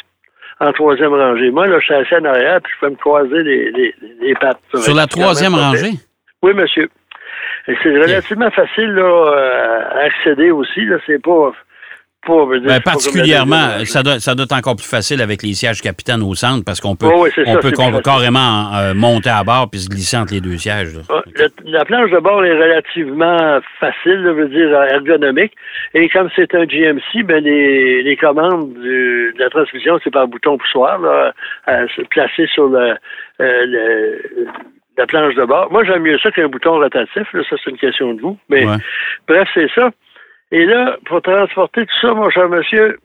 en 0.59 0.71
troisième 0.71 1.15
rangée. 1.15 1.49
Moi, 1.49 1.65
là, 1.65 1.79
je 1.79 1.85
suis 1.85 1.95
assis 1.95 2.15
en 2.15 2.25
arrière, 2.25 2.61
puis 2.61 2.71
je 2.75 2.85
peux 2.85 2.91
me 2.91 2.97
croiser 2.97 3.41
les, 3.41 3.71
les, 3.71 3.95
les 4.21 4.35
pattes. 4.35 4.59
Sur 4.75 4.93
la 4.93 5.07
troisième 5.07 5.55
rangée? 5.55 5.93
Oui, 6.43 6.53
monsieur. 6.53 6.89
C'est 7.65 7.73
relativement 7.89 8.51
facile 8.51 8.91
là, 8.91 9.89
à 9.93 10.05
accéder 10.05 10.51
aussi. 10.51 10.85
Là. 10.85 10.97
C'est 11.07 11.21
pas. 11.23 11.53
Pas, 12.25 12.57
dire, 12.57 12.67
Ben, 12.67 12.81
pas 12.81 12.91
particulièrement, 12.91 13.83
ça 13.85 14.03
doit, 14.03 14.19
ça 14.19 14.35
doit 14.35 14.45
être 14.45 14.55
encore 14.55 14.75
plus 14.75 14.87
facile 14.89 15.21
avec 15.21 15.43
les 15.43 15.53
sièges 15.53 15.81
capitaines 15.81 16.21
au 16.21 16.33
centre 16.35 16.63
parce 16.65 16.79
qu'on 16.79 16.95
peut, 16.95 17.07
oui, 17.07 17.29
on 17.45 17.53
ça, 17.53 17.59
peut 17.59 17.71
carrément 18.03 18.73
euh, 18.75 18.93
monter 18.93 19.29
à 19.29 19.43
bord 19.43 19.69
puis 19.69 19.81
se 19.81 19.89
glisser 19.89 20.17
entre 20.17 20.33
les 20.33 20.41
deux 20.41 20.57
sièges. 20.57 20.93
le- 20.93 21.47
la 21.71 21.85
planche 21.85 22.11
de 22.11 22.19
bord 22.19 22.43
est 22.45 22.53
relativement 22.53 23.59
facile, 23.79 24.21
je 24.23 24.29
veux 24.29 24.47
dire 24.49 24.71
ergonomique. 24.83 25.53
Et 25.93 26.07
comme 26.09 26.29
c'est 26.35 26.53
un 26.55 26.65
GMC, 26.65 27.23
ben 27.23 27.43
les, 27.43 28.03
les 28.03 28.15
commandes 28.17 28.73
du- 28.73 29.33
de 29.33 29.39
la 29.39 29.49
transmission, 29.49 29.99
c'est 30.03 30.11
par 30.11 30.27
bouton 30.27 30.57
poussoir, 30.57 30.99
là, 30.99 31.33
à 31.65 31.87
se 31.87 32.01
placer 32.03 32.47
sur 32.47 32.67
le, 32.67 32.95
euh, 33.41 33.65
le- 33.65 34.47
la 34.97 35.07
planche 35.07 35.33
de 35.33 35.43
bord. 35.45 35.71
Moi, 35.71 35.83
j'aime 35.85 36.03
mieux 36.03 36.19
ça 36.19 36.29
qu'un 36.31 36.47
bouton 36.47 36.73
rotatif. 36.73 37.23
Là, 37.33 37.41
ça, 37.49 37.55
c'est 37.63 37.71
une 37.71 37.77
question 37.77 38.13
de 38.13 38.21
vous. 38.21 38.37
Mais 38.47 38.63
Ouais. 38.65 38.75
bref, 39.27 39.47
c'est 39.55 39.69
ça. 39.73 39.89
Et 40.53 40.65
là, 40.67 40.97
pour 41.07 41.19
transporter 41.23 41.81
tout 41.81 41.99
ça, 41.99 42.13
mon 42.13 42.29
cher 42.29 42.47
monsieur, 42.47 42.99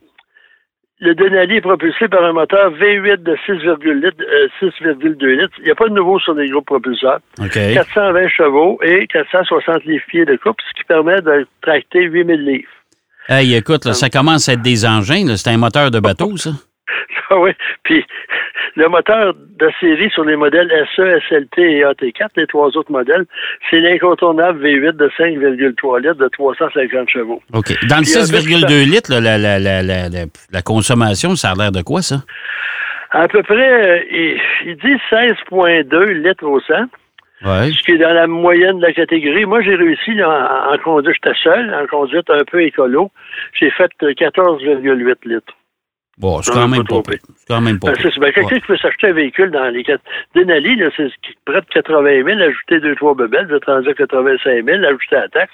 le 1.00 1.14
Denali 1.14 1.56
est 1.56 1.60
propulsé 1.62 2.06
par 2.06 2.22
un 2.22 2.34
moteur 2.34 2.72
V8 2.72 3.22
de 3.22 3.34
6,2 3.46 3.90
litres, 4.04 4.22
euh, 4.22 4.48
6,2 4.60 5.26
litres. 5.26 5.54
Il 5.60 5.64
n'y 5.64 5.70
a 5.70 5.74
pas 5.74 5.88
de 5.88 5.94
nouveau 5.94 6.20
sur 6.20 6.34
les 6.34 6.50
gros 6.50 6.60
propulseurs. 6.60 7.20
OK. 7.40 7.54
420 7.54 8.28
chevaux 8.28 8.78
et 8.82 9.06
460 9.06 9.82
livres-pieds 9.86 10.26
de 10.26 10.36
coupe, 10.36 10.58
ce 10.68 10.78
qui 10.78 10.84
permet 10.84 11.22
de 11.22 11.46
tracter 11.62 12.02
8000 12.02 12.44
livres. 12.44 12.68
Hey, 13.30 13.54
écoute, 13.54 13.86
là, 13.86 13.94
ça 13.94 14.10
commence 14.10 14.50
à 14.50 14.52
être 14.52 14.62
des 14.62 14.84
engins. 14.84 15.34
C'est 15.36 15.48
un 15.48 15.56
moteur 15.56 15.90
de 15.90 16.00
bateau, 16.00 16.36
ça? 16.36 16.50
Ah 17.30 17.38
oui. 17.38 17.50
Puis 17.82 18.04
le 18.76 18.88
moteur 18.88 19.34
de 19.34 19.70
série 19.80 20.10
sur 20.10 20.24
les 20.24 20.36
modèles 20.36 20.70
SE, 20.94 21.20
SLT 21.28 21.60
et 21.60 21.82
AT4, 21.82 22.28
les 22.36 22.46
trois 22.46 22.68
autres 22.76 22.90
modèles, 22.90 23.26
c'est 23.68 23.80
l'incontournable 23.80 24.64
V8 24.64 24.92
de 24.92 25.08
5,3 25.18 26.00
litres 26.00 26.14
de 26.14 26.28
350 26.28 27.08
chevaux. 27.10 27.42
OK. 27.52 27.72
Dans 27.88 27.98
le 27.98 28.02
Puis, 28.02 28.16
euh, 28.16 28.24
6,2 28.24 28.90
litres, 28.90 29.12
là, 29.12 29.20
la, 29.20 29.36
la, 29.36 29.58
la, 29.58 30.08
la, 30.08 30.62
consommation, 30.62 31.34
ça 31.36 31.50
a 31.50 31.54
l'air 31.54 31.72
de 31.72 31.82
quoi, 31.82 32.02
ça? 32.02 32.16
À 33.10 33.26
peu 33.28 33.42
près, 33.42 34.02
euh, 34.12 34.36
dit 34.64 34.96
16,2 35.10 36.04
litres 36.22 36.46
au 36.46 36.60
100. 36.60 36.74
Oui. 37.44 37.72
ce 37.72 37.82
qui 37.84 37.92
est 37.92 37.98
dans 37.98 38.12
la 38.12 38.26
moyenne 38.26 38.78
de 38.78 38.82
la 38.86 38.92
catégorie. 38.92 39.44
Moi, 39.44 39.62
j'ai 39.62 39.76
réussi 39.76 40.12
là, 40.14 40.28
en, 40.28 40.74
en 40.74 40.78
conduite, 40.78 41.14
j'étais 41.22 41.38
seul, 41.40 41.72
en 41.72 41.86
conduite 41.86 42.28
un 42.30 42.42
peu 42.44 42.62
écolo. 42.62 43.12
J'ai 43.52 43.70
fait 43.70 43.90
euh, 44.02 44.10
14,8 44.10 45.14
litres. 45.24 45.54
Bon, 46.20 46.42
c'est 46.42 46.50
quand 46.52 46.60
pas 46.62 46.66
même 46.66 46.84
pas. 46.84 47.00
C'est 47.06 47.46
quand 47.48 47.60
même 47.60 47.78
pas 47.78 47.94
c'est. 47.94 48.18
Ben, 48.18 48.32
quelqu'un 48.32 48.54
Ouais. 48.54 48.60
qui 48.60 48.66
peut 48.66 48.76
s'acheter 48.76 49.08
un 49.08 49.12
véhicule 49.12 49.50
dans 49.50 49.68
les 49.68 49.84
quatre. 49.84 50.02
Denali, 50.34 50.76
là, 50.76 50.88
c'est 50.96 51.08
près 51.44 51.60
de 51.60 51.66
80 51.66 52.24
000, 52.24 52.40
ajouter 52.40 52.80
deux, 52.80 52.94
trois 52.96 53.14
bebelles, 53.14 53.46
vous 53.48 53.54
êtes 53.54 53.64
rendu 53.64 53.88
à 53.88 53.94
85 53.94 54.64
000, 54.64 54.84
ajouter 54.84 55.06
la 55.16 55.28
taxe. 55.28 55.52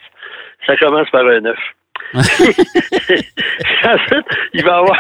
Ça 0.67 0.77
commence 0.77 1.11
par 1.11 1.27
un 1.27 1.41
9. 1.41 1.57
Ensuite, 3.85 4.27
il 4.53 4.65
va 4.65 4.77
avoir 4.79 4.99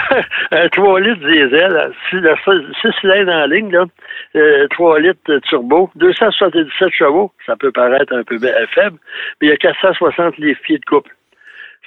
un 0.52 0.68
3 0.68 1.00
litres 1.00 1.26
diesel, 1.26 1.76
hein, 1.76 1.90
six, 2.10 2.16
le 2.16 2.34
seul- 2.44 2.72
six 2.80 2.88
cylindres 3.00 3.32
en 3.32 3.46
ligne, 3.46 3.70
là, 3.72 3.84
euh, 4.36 4.66
3 4.70 5.00
litres 5.00 5.38
turbo, 5.48 5.90
277 5.96 6.90
chevaux, 6.92 7.32
ça 7.46 7.56
peut 7.56 7.72
paraître 7.72 8.12
un 8.14 8.22
peu 8.22 8.38
faible, 8.74 8.98
mais 9.40 9.48
il 9.48 9.50
y 9.50 9.52
a 9.52 9.56
460 9.56 10.36
livres-pieds 10.38 10.78
de 10.78 10.84
couple. 10.84 11.10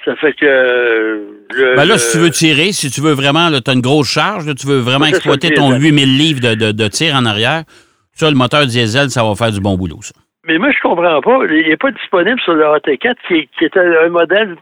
Ça 0.04 0.14
fait 0.16 0.32
que... 0.34 0.44
le- 0.46 1.76
Ben 1.76 1.84
là, 1.84 1.94
le- 1.94 1.98
si 1.98 2.12
tu 2.12 2.18
veux 2.18 2.30
tirer, 2.30 2.72
si 2.72 2.90
tu 2.90 3.00
veux 3.00 3.12
vraiment, 3.12 3.50
tu 3.50 3.70
as 3.70 3.74
une 3.74 3.80
grosse 3.80 4.08
charge, 4.10 4.46
là, 4.46 4.54
tu 4.54 4.66
veux 4.66 4.78
vraiment 4.78 5.04
ça, 5.06 5.10
exploiter 5.10 5.52
ton 5.54 5.66
diesel. 5.72 5.82
8000 5.82 6.18
livres 6.18 6.40
de, 6.40 6.54
de, 6.54 6.72
de 6.72 6.88
tir 6.88 7.14
en 7.14 7.24
arrière, 7.26 7.64
ça, 8.12 8.30
le 8.30 8.36
moteur 8.36 8.64
diesel, 8.66 9.10
ça 9.10 9.22
va 9.24 9.34
faire 9.34 9.50
du 9.52 9.60
bon 9.60 9.76
boulot, 9.76 9.98
ça. 10.02 10.14
Mais 10.46 10.56
moi, 10.58 10.70
je 10.70 10.80
comprends 10.80 11.20
pas. 11.20 11.40
Il 11.50 11.68
n'est 11.68 11.76
pas 11.76 11.90
disponible 11.90 12.40
sur 12.40 12.54
le 12.54 12.64
AT4, 12.64 13.14
qui 13.26 13.34
est, 13.34 13.48
qui 13.58 13.64
est 13.64 13.76
un, 13.76 14.08
modèle 14.08 14.56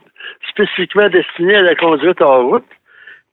spécifiquement 0.49 1.07
destiné 1.09 1.55
à 1.55 1.61
la 1.61 1.75
conduite 1.75 2.19
hors 2.19 2.43
route. 2.45 2.65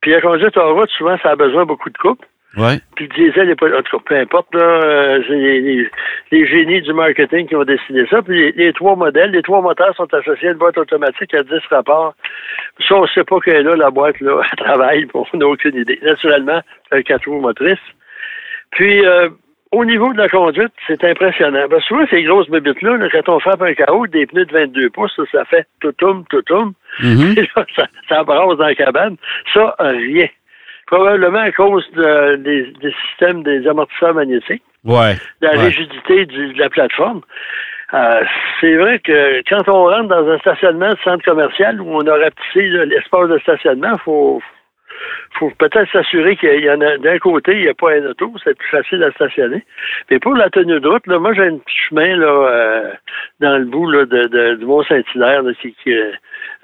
Puis 0.00 0.12
la 0.12 0.20
conduite 0.20 0.56
hors 0.56 0.74
route, 0.74 0.90
souvent, 0.96 1.16
ça 1.22 1.30
a 1.30 1.36
besoin 1.36 1.64
beaucoup 1.64 1.90
de 1.90 1.98
coupe. 1.98 2.24
Oui. 2.56 2.78
Puis 2.96 3.08
le 3.08 3.14
diesel 3.14 3.48
n'est 3.48 3.54
pas. 3.56 3.66
En 3.66 3.82
tout 3.82 3.98
cas, 3.98 4.04
peu 4.06 4.16
importe, 4.16 4.54
là, 4.54 4.62
euh, 4.62 5.20
c'est 5.26 5.34
les, 5.34 5.60
les- 5.60 5.88
les 6.30 6.46
génies 6.46 6.82
du 6.82 6.92
marketing 6.92 7.46
qui 7.48 7.56
ont 7.56 7.64
dessiné 7.64 8.06
ça. 8.08 8.22
Puis 8.22 8.36
les, 8.38 8.52
les 8.52 8.72
trois 8.72 8.94
modèles, 8.96 9.30
les 9.32 9.42
trois 9.42 9.60
moteurs 9.60 9.94
sont 9.96 10.12
associés 10.14 10.48
à 10.48 10.52
une 10.52 10.58
boîte 10.58 10.78
automatique 10.78 11.34
à 11.34 11.42
10 11.42 11.50
rapports. 11.70 12.14
Ça, 12.88 12.94
on 12.96 13.02
ne 13.02 13.06
sait 13.08 13.24
pas 13.24 13.40
qu'elle 13.40 13.56
est 13.56 13.62
là, 13.62 13.76
la 13.76 13.90
boîte, 13.90 14.20
là, 14.20 14.40
elle 14.42 14.58
travaille, 14.64 15.06
on 15.14 15.24
n'a 15.36 15.46
aucune 15.46 15.76
idée. 15.76 15.98
Naturellement, 16.02 16.60
c'est 16.90 16.98
un 16.98 17.02
4 17.02 17.26
roues 17.28 17.40
motrices. 17.40 17.78
Puis, 18.72 19.04
euh, 19.04 19.28
au 19.72 19.84
niveau 19.84 20.12
de 20.12 20.18
la 20.18 20.28
conduite, 20.28 20.72
c'est 20.86 21.02
impressionnant. 21.04 21.66
Souvent, 21.88 22.06
ces 22.08 22.22
grosses 22.22 22.48
bébites-là, 22.48 22.96
là, 22.96 23.08
quand 23.10 23.28
on 23.28 23.40
frappe 23.40 23.62
un 23.62 23.74
chaos, 23.74 24.06
des 24.06 24.26
pneus 24.26 24.44
de 24.46 24.52
22 24.52 24.90
pouces, 24.90 25.18
ça 25.32 25.44
fait 25.46 25.66
toutoum, 25.80 26.24
toutoum. 26.30 26.74
Et 27.36 27.42
là, 27.56 27.66
ça, 27.74 27.86
ça 28.08 28.22
brasse 28.22 28.56
dans 28.56 28.66
la 28.66 28.74
cabane. 28.76 29.16
Ça, 29.52 29.74
rien. 29.80 30.28
Probablement 30.86 31.40
à 31.40 31.52
cause 31.52 31.88
de- 31.92 32.36
des, 32.36 32.72
des 32.80 32.94
systèmes 33.08 33.42
des 33.42 33.66
amortisseurs 33.66 34.14
magnétiques, 34.14 34.62
Ouais. 34.84 35.14
de 35.40 35.46
la 35.46 35.52
Ouais. 35.54 35.66
rigidité 35.66 36.26
du- 36.26 36.52
de 36.52 36.58
la 36.58 36.68
plateforme. 36.68 37.22
Euh, 37.94 38.24
c'est 38.60 38.76
vrai 38.76 38.98
que 38.98 39.42
quand 39.48 39.68
on 39.68 39.84
rentre 39.84 40.08
dans 40.08 40.28
un 40.28 40.38
stationnement 40.38 40.90
de 40.90 40.98
centre 41.04 41.24
commercial 41.24 41.80
où 41.80 41.88
on 41.96 42.06
a 42.06 42.16
rapetissé 42.16 42.62
l'espace 42.86 43.28
de 43.28 43.38
stationnement, 43.38 43.96
faut 44.04 44.42
faut 45.38 45.50
peut-être 45.58 45.90
s'assurer 45.90 46.36
qu'il 46.36 46.60
y 46.64 46.70
en 46.70 46.80
a 46.80 46.96
d'un 46.98 47.18
côté, 47.18 47.52
il 47.52 47.62
n'y 47.62 47.68
a 47.68 47.74
pas 47.74 47.92
un 47.92 48.06
auto, 48.06 48.32
c'est 48.42 48.56
plus 48.56 48.68
facile 48.68 49.02
à 49.02 49.10
stationner. 49.10 49.64
Mais 50.10 50.18
pour 50.20 50.34
la 50.34 50.48
tenue 50.50 50.78
de 50.80 50.88
route, 50.88 51.06
là, 51.08 51.18
moi 51.18 51.34
j'ai 51.34 51.42
un 51.48 51.58
petit 51.58 51.76
chemin 51.88 52.16
là, 52.16 52.26
euh, 52.26 52.92
dans 53.40 53.58
le 53.58 53.64
bout 53.64 53.90
là, 53.90 54.06
de, 54.06 54.28
de- 54.28 54.54
du 54.54 54.64
Mont-Saint-Hilaire 54.64 55.42
là, 55.42 55.52
qui, 55.60 55.74
qui, 55.82 55.92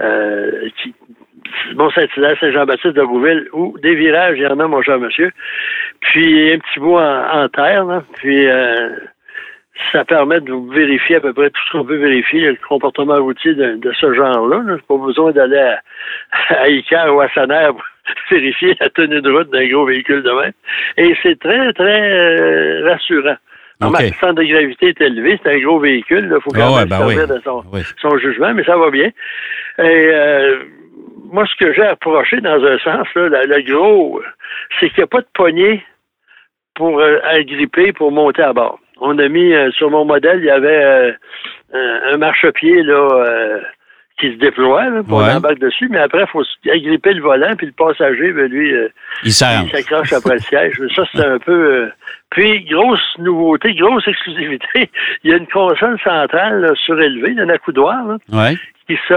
euh, 0.01 0.69
qui 0.81 0.95
Mont-Saint-Hilaire, 1.75 2.37
Saint-Jean-Baptiste 2.41 2.95
de 2.95 3.03
Rouville, 3.03 3.49
où 3.53 3.77
des 3.83 3.95
virages, 3.95 4.37
il 4.39 4.43
y 4.43 4.47
en 4.47 4.59
a, 4.59 4.67
mon 4.67 4.83
cher 4.83 4.99
monsieur. 4.99 5.31
Puis 6.01 6.53
un 6.53 6.59
petit 6.59 6.81
bout 6.81 6.97
en, 6.97 7.43
en 7.43 7.49
terre, 7.49 7.85
là, 7.85 8.03
puis 8.15 8.47
euh, 8.47 8.91
ça 9.93 10.05
permet 10.05 10.41
de 10.41 10.53
vous 10.53 10.69
vérifier 10.69 11.17
à 11.17 11.21
peu 11.21 11.33
près 11.33 11.51
tout 11.51 11.61
ce 11.67 11.73
qu'on 11.73 11.85
peut 11.85 11.97
vérifier, 11.97 12.41
le 12.41 12.59
comportement 12.69 13.17
routier 13.17 13.55
de, 13.55 13.77
de 13.77 13.93
ce 13.93 14.13
genre-là. 14.15 14.63
là. 14.65 14.77
Pas 14.87 14.97
besoin 14.97 15.33
d'aller 15.33 15.59
à, 15.59 15.81
à 16.63 16.69
Icar 16.69 17.15
ou 17.15 17.21
à 17.21 17.29
Saner 17.31 17.69
pour 17.75 17.85
vérifier 18.31 18.77
la 18.81 18.89
tenue 18.91 19.21
de 19.21 19.31
route 19.31 19.51
d'un 19.51 19.67
gros 19.69 19.87
véhicule 19.87 20.23
de 20.23 20.31
même. 20.31 20.53
Et 20.97 21.15
c'est 21.23 21.39
très, 21.39 21.73
très 21.73 22.11
euh, 22.13 22.89
rassurant. 22.89 23.37
Okay. 23.83 24.09
Le 24.09 24.15
centre 24.15 24.35
de 24.35 24.45
gravité 24.45 24.89
est 24.89 25.01
élevé, 25.01 25.41
c'est 25.43 25.55
un 25.55 25.59
gros 25.59 25.79
véhicule. 25.79 26.31
Il 26.31 26.41
faut 26.43 26.51
quand 26.51 26.75
ah 26.77 26.81
même 26.81 26.89
ben 26.89 26.99
servir 26.99 27.27
de 27.27 27.41
son, 27.43 28.19
jugement, 28.19 28.53
mais 28.53 28.65
ça 28.65 28.77
va 28.77 28.91
bien. 28.91 29.07
Et 29.07 29.83
euh, 29.83 30.59
moi, 31.33 31.47
ce 31.47 31.65
que 31.65 31.73
j'ai 31.73 31.87
approché 31.87 32.41
dans 32.41 32.63
un 32.65 32.79
sens, 32.79 33.07
là, 33.15 33.45
le 33.45 33.63
gros, 33.63 34.21
c'est 34.79 34.89
qu'il 34.91 34.99
n'y 34.99 35.05
a 35.05 35.07
pas 35.07 35.21
de 35.21 35.29
poignée 35.35 35.85
pour 36.75 36.99
euh, 36.99 37.19
agripper, 37.25 37.93
pour 37.93 38.13
monter 38.13 38.43
à 38.43 38.53
bord. 38.53 38.79
On 39.01 39.19
a 39.19 39.29
mis, 39.29 39.53
euh, 39.53 39.71
sur 39.73 39.91
mon 39.91 40.05
modèle, 40.05 40.41
il 40.41 40.47
y 40.47 40.51
avait 40.51 40.85
euh, 40.85 41.13
un, 42.13 42.17
marchepied 42.17 42.83
là, 42.83 43.61
qui 44.19 44.33
se 44.33 44.39
déploie 44.39 44.85
pour 45.09 45.19
ouais. 45.19 45.33
embarque 45.33 45.59
dessus, 45.59 45.89
mais 45.91 45.99
après, 45.99 46.23
il 46.23 46.27
faut 46.27 46.43
agripper 46.71 47.15
le 47.15 47.23
volant, 47.23 47.55
puis 47.57 47.67
le 47.67 47.73
passager, 47.73 48.33
ben, 48.33 48.51
lui, 48.51 48.75
il 49.25 49.33
s'accroche 49.33 50.13
après 50.13 50.35
le 50.35 50.41
siège. 50.41 50.81
Ça, 50.95 51.05
c'est 51.15 51.25
un 51.25 51.39
peu... 51.39 51.91
puis, 52.31 52.65
grosse 52.65 53.17
nouveauté, 53.19 53.75
grosse 53.75 54.07
exclusivité, 54.07 54.91
il 55.25 55.31
y 55.31 55.35
a 55.35 55.39
une 55.39 55.47
console 55.47 55.99
centrale 56.03 56.71
surélevée, 56.85 57.35
d'un 57.35 57.49
accoudoir, 57.49 58.05
là, 58.05 58.53
qui 58.87 58.99
se 59.09 59.15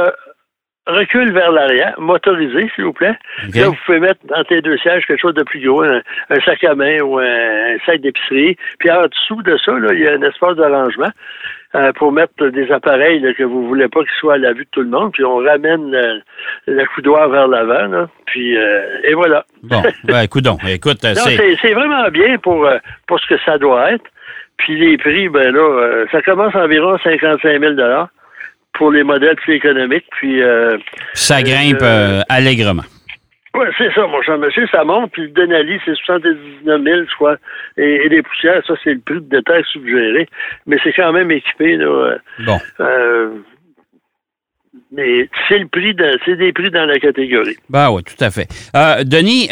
recule 0.88 1.32
vers 1.32 1.52
l'arrière, 1.52 1.96
motorisé, 1.98 2.70
s'il 2.76 2.86
vous 2.86 2.94
plaît. 2.94 3.16
Là, 3.54 3.68
vous 3.70 3.78
pouvez 3.86 4.00
mettre 4.00 4.20
dans 4.26 4.44
tes 4.44 4.62
deux 4.62 4.78
sièges 4.78 5.06
quelque 5.06 5.22
chose 5.22 5.34
de 5.34 5.44
plus 5.44 5.62
gros, 5.66 5.84
un, 5.84 6.02
sac 6.46 6.64
à 6.64 6.76
main 6.76 7.00
ou 7.02 7.20
un, 7.20 7.78
sac 7.86 8.02
d'épicerie. 8.02 8.58
Puis 8.80 8.92
en 8.92 9.04
dessous 9.04 9.42
de 9.44 9.58
ça, 9.64 9.72
là, 9.80 9.94
il 9.94 10.02
y 10.02 10.08
a 10.08 10.14
un 10.14 10.22
espace 10.22 10.56
d'arrangement 10.58 11.10
euh, 11.76 11.92
pour 11.94 12.12
mettre 12.12 12.48
des 12.50 12.72
appareils 12.72 13.22
que 13.36 13.44
vous 13.44 13.68
voulez 13.68 13.88
pas 13.88 14.02
qu'ils 14.02 14.20
soient 14.20 14.36
à 14.36 14.38
la 14.38 14.54
vue 14.54 14.66
de 14.66 14.70
tout 14.72 14.82
le 14.82 14.90
monde. 14.90 15.12
Puis 15.14 15.24
on 15.24 15.38
ramène 15.38 16.22
le, 16.68 16.86
coudoir 16.96 17.30
vers 17.30 17.48
l'avant. 17.48 18.08
Puis 18.26 18.58
euh, 18.58 19.00
et 19.04 19.14
voilà. 19.14 19.46
Bon, 19.64 19.82
ben, 20.04 20.22
écoute, 20.22 20.46
écoute, 20.68 21.04
euh, 21.06 21.14
c'est 21.16 21.74
vraiment 21.74 22.10
bien 22.10 22.38
pour, 22.40 22.68
pour 23.08 23.20
ce 23.20 23.28
que 23.28 23.40
ça 23.46 23.58
doit 23.58 23.94
être. 23.94 24.06
Puis 24.58 24.78
les 24.78 24.98
prix, 24.98 25.30
ben 25.30 25.52
là, 25.52 26.06
ça 26.12 26.22
commence 26.22 26.56
à 26.56 26.66
environ 26.66 26.98
55 27.04 27.60
000 27.60 27.74
pour 28.74 28.92
les 28.92 29.04
modèles 29.04 29.36
plus 29.38 29.56
économiques. 29.56 30.06
Puis, 30.12 30.42
euh, 30.42 30.78
ça 31.14 31.42
grimpe 31.42 31.82
euh, 31.82 32.20
euh, 32.20 32.22
allègrement. 32.30 32.84
Oui, 33.56 33.68
c'est 33.78 33.94
ça, 33.94 34.08
mon 34.08 34.22
cher 34.24 34.40
monsieur, 34.40 34.66
ça 34.72 34.84
monte. 34.84 35.12
Puis 35.12 35.24
le 35.24 35.28
Denali, 35.30 35.80
c'est 35.86 35.96
79 35.96 36.82
000, 36.84 37.02
je 37.08 37.16
crois. 37.16 37.38
Et, 37.78 38.10
les 38.10 38.24
poussières, 38.24 38.64
ça, 38.66 38.74
c'est 38.84 38.96
le 38.96 39.00
prix 39.00 39.22
de 39.22 39.30
détail 39.30 39.64
suggéré. 39.72 40.28
Mais 40.66 40.78
c'est 40.84 40.94
quand 40.94 41.14
même 41.14 41.30
équipé, 41.30 41.78
là. 41.78 42.18
Bon. 42.40 42.60
mais 44.92 45.30
c'est 45.48 45.60
le 45.60 45.68
prix 45.68 45.96
c'est 46.26 46.36
des 46.36 46.52
prix 46.52 46.72
dans 46.72 46.86
la 46.86 46.98
catégorie. 46.98 47.58
Ben 47.70 47.92
oui, 47.92 48.02
tout 48.04 48.24
à 48.24 48.32
fait. 48.32 48.48
Denis, 49.06 49.50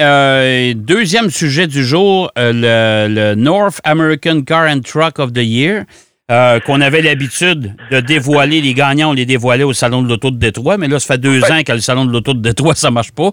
deuxième 0.76 1.30
sujet 1.30 1.68
du 1.68 1.84
jour, 1.84 2.32
le, 2.38 3.08
le, 3.08 3.36
North 3.36 3.82
American 3.84 4.42
Car 4.42 4.68
and 4.68 4.82
Truck 4.82 5.20
of 5.20 5.32
the 5.32 5.44
Year. 5.44 5.84
Euh, 6.32 6.62
qu'on 6.62 6.80
avait 6.80 7.02
l'habitude 7.02 7.74
de 7.92 8.00
dévoiler. 8.00 8.62
Les 8.62 8.74
gagnants, 8.74 9.10
on 9.10 9.14
les 9.14 9.26
dévoilait 9.26 9.66
au 9.66 9.74
Salon 9.74 10.02
de 10.02 10.08
l'Auto 10.08 10.32
de 10.32 10.38
Détroit, 10.38 10.78
mais 10.78 10.88
là, 10.88 10.98
ça 10.98 11.16
fait 11.16 11.20
deux 11.20 11.44
ans 11.52 11.62
que 11.68 11.74
le 11.74 11.80
Salon 11.80 12.06
de 12.06 12.14
l'Auto 12.14 12.34
de 12.34 12.40
Détroit, 12.40 12.74
ça 12.74 12.90
marche 12.90 13.12
pas. 13.12 13.32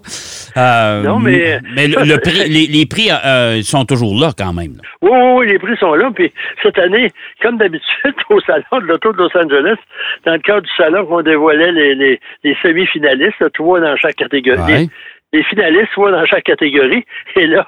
Euh, 0.57 1.03
non, 1.03 1.17
mais... 1.17 1.61
Mais 1.73 1.87
le, 1.87 2.17
prix, 2.17 2.49
les, 2.49 2.85
prix 2.85 3.09
euh, 3.09 3.61
sont 3.61 3.85
toujours 3.85 4.19
là 4.19 4.31
quand 4.37 4.51
même. 4.51 4.81
Oui, 5.01 5.11
oui, 5.13 5.31
oui, 5.37 5.47
les 5.47 5.59
prix 5.59 5.77
sont 5.77 5.93
là. 5.93 6.11
Puis 6.13 6.33
cette 6.61 6.77
année, 6.77 7.09
comme 7.41 7.57
d'habitude, 7.57 8.15
au 8.29 8.41
Salon 8.41 8.81
de 8.81 8.87
l'Auto 8.87 9.13
de 9.13 9.17
Los 9.17 9.37
Angeles, 9.37 9.77
dans 10.25 10.33
le 10.33 10.39
cadre 10.39 10.63
du 10.63 10.71
salon, 10.75 11.07
on 11.09 11.21
dévoilait 11.21 11.71
les, 11.71 12.19
les, 12.43 12.57
semi-finalistes, 12.61 13.53
trois 13.53 13.79
dans 13.79 13.95
chaque 13.95 14.15
catégorie 14.15 14.89
les 15.31 15.43
finalistes 15.43 15.91
soit 15.93 16.11
dans 16.11 16.25
chaque 16.25 16.43
catégorie. 16.43 17.05
Et 17.35 17.47
là, 17.47 17.65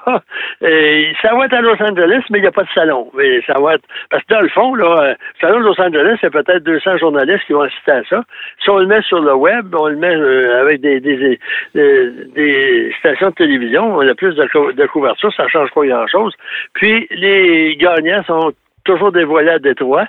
euh, 0.62 1.04
ça 1.22 1.34
va 1.34 1.46
être 1.46 1.54
à 1.54 1.60
Los 1.60 1.80
Angeles, 1.80 2.22
mais 2.30 2.38
il 2.38 2.42
n'y 2.42 2.48
a 2.48 2.52
pas 2.52 2.64
de 2.64 2.68
salon. 2.74 3.10
Mais 3.14 3.40
ça 3.42 3.58
va 3.60 3.74
être 3.74 3.84
parce 4.10 4.22
que 4.24 4.34
dans 4.34 4.40
le 4.40 4.48
fond, 4.48 4.74
là, 4.74 4.84
le 4.84 5.10
euh, 5.10 5.14
salon 5.40 5.60
de 5.60 5.64
Los 5.64 5.80
Angeles, 5.80 6.18
c'est 6.20 6.30
peut-être 6.30 6.64
200 6.64 6.98
journalistes 6.98 7.44
qui 7.46 7.52
vont 7.52 7.62
assister 7.62 7.92
à 7.92 8.02
ça. 8.04 8.24
Si 8.62 8.70
on 8.70 8.78
le 8.78 8.86
met 8.86 9.02
sur 9.02 9.20
le 9.20 9.34
web, 9.34 9.74
on 9.74 9.88
le 9.88 9.96
met 9.96 10.14
euh, 10.14 10.60
avec 10.60 10.80
des, 10.80 11.00
des, 11.00 11.38
des, 11.74 12.94
stations 12.98 13.30
de 13.30 13.34
télévision, 13.34 13.96
on 13.96 14.06
a 14.06 14.14
plus 14.14 14.34
de, 14.34 14.86
couverture, 14.86 15.32
ça 15.34 15.48
change 15.48 15.70
pas 15.70 15.86
grand-chose. 15.86 16.34
Puis 16.74 17.06
les 17.10 17.76
gagnants 17.76 18.22
sont 18.24 18.52
toujours 18.84 19.12
dévoilés 19.12 19.50
à 19.50 19.58
Détroit 19.58 20.06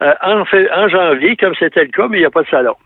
en, 0.00 0.42
en 0.42 0.88
janvier, 0.88 1.36
comme 1.36 1.54
c'était 1.58 1.84
le 1.84 1.90
cas, 1.90 2.06
mais 2.08 2.18
il 2.18 2.20
n'y 2.20 2.26
a 2.26 2.30
pas 2.30 2.42
de 2.42 2.48
salon. 2.48 2.76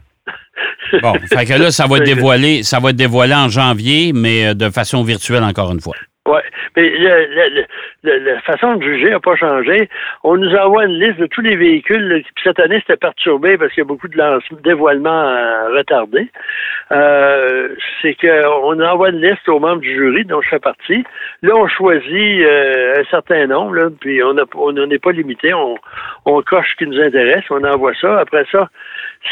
Bon, 1.02 1.14
fait 1.32 1.46
que 1.46 1.54
là, 1.54 1.70
ça 1.70 1.86
va 1.86 1.98
être 1.98 2.04
dévoilé, 2.14 2.62
ça 2.62 2.78
va 2.80 2.90
être 2.90 2.96
dévoilé 2.96 3.34
en 3.34 3.48
janvier, 3.48 4.12
mais 4.14 4.46
euh, 4.46 4.54
de 4.54 4.70
façon 4.70 5.02
virtuelle 5.02 5.44
encore 5.44 5.72
une 5.72 5.80
fois. 5.80 5.94
Oui, 6.26 6.40
mais 6.76 6.92
la 8.02 8.40
façon 8.40 8.74
de 8.74 8.82
juger 8.82 9.10
n'a 9.10 9.20
pas 9.20 9.36
changé. 9.36 9.88
On 10.24 10.36
nous 10.36 10.54
envoie 10.56 10.84
une 10.84 10.98
liste 10.98 11.18
de 11.18 11.26
tous 11.26 11.40
les 11.40 11.56
véhicules. 11.56 12.24
Cette 12.42 12.58
année, 12.58 12.80
c'était 12.80 12.96
perturbé 12.96 13.56
parce 13.56 13.72
qu'il 13.72 13.82
y 13.82 13.86
a 13.86 13.88
beaucoup 13.88 14.08
de 14.08 14.62
dévoilements 14.62 15.10
euh, 15.28 15.68
retardés. 15.76 16.28
Euh, 16.92 17.68
c'est 18.02 18.14
qu'on 18.14 18.80
envoie 18.80 19.10
une 19.10 19.20
liste 19.20 19.48
aux 19.48 19.60
membres 19.60 19.80
du 19.80 19.94
jury 19.94 20.24
dont 20.24 20.40
je 20.40 20.48
fais 20.48 20.58
partie. 20.58 21.04
Là, 21.42 21.52
on 21.56 21.68
choisit 21.68 22.44
un 22.44 23.04
certain 23.10 23.46
nombre, 23.46 23.90
puis 24.00 24.20
on 24.22 24.34
n'est 24.34 24.98
pas 24.98 25.12
limité. 25.12 25.54
On, 25.54 25.76
on 26.24 26.42
coche 26.42 26.72
ce 26.72 26.76
qui 26.84 26.90
nous 26.90 27.00
intéresse, 27.00 27.44
on 27.50 27.62
envoie 27.64 27.94
ça. 28.00 28.18
Après 28.18 28.44
ça, 28.50 28.68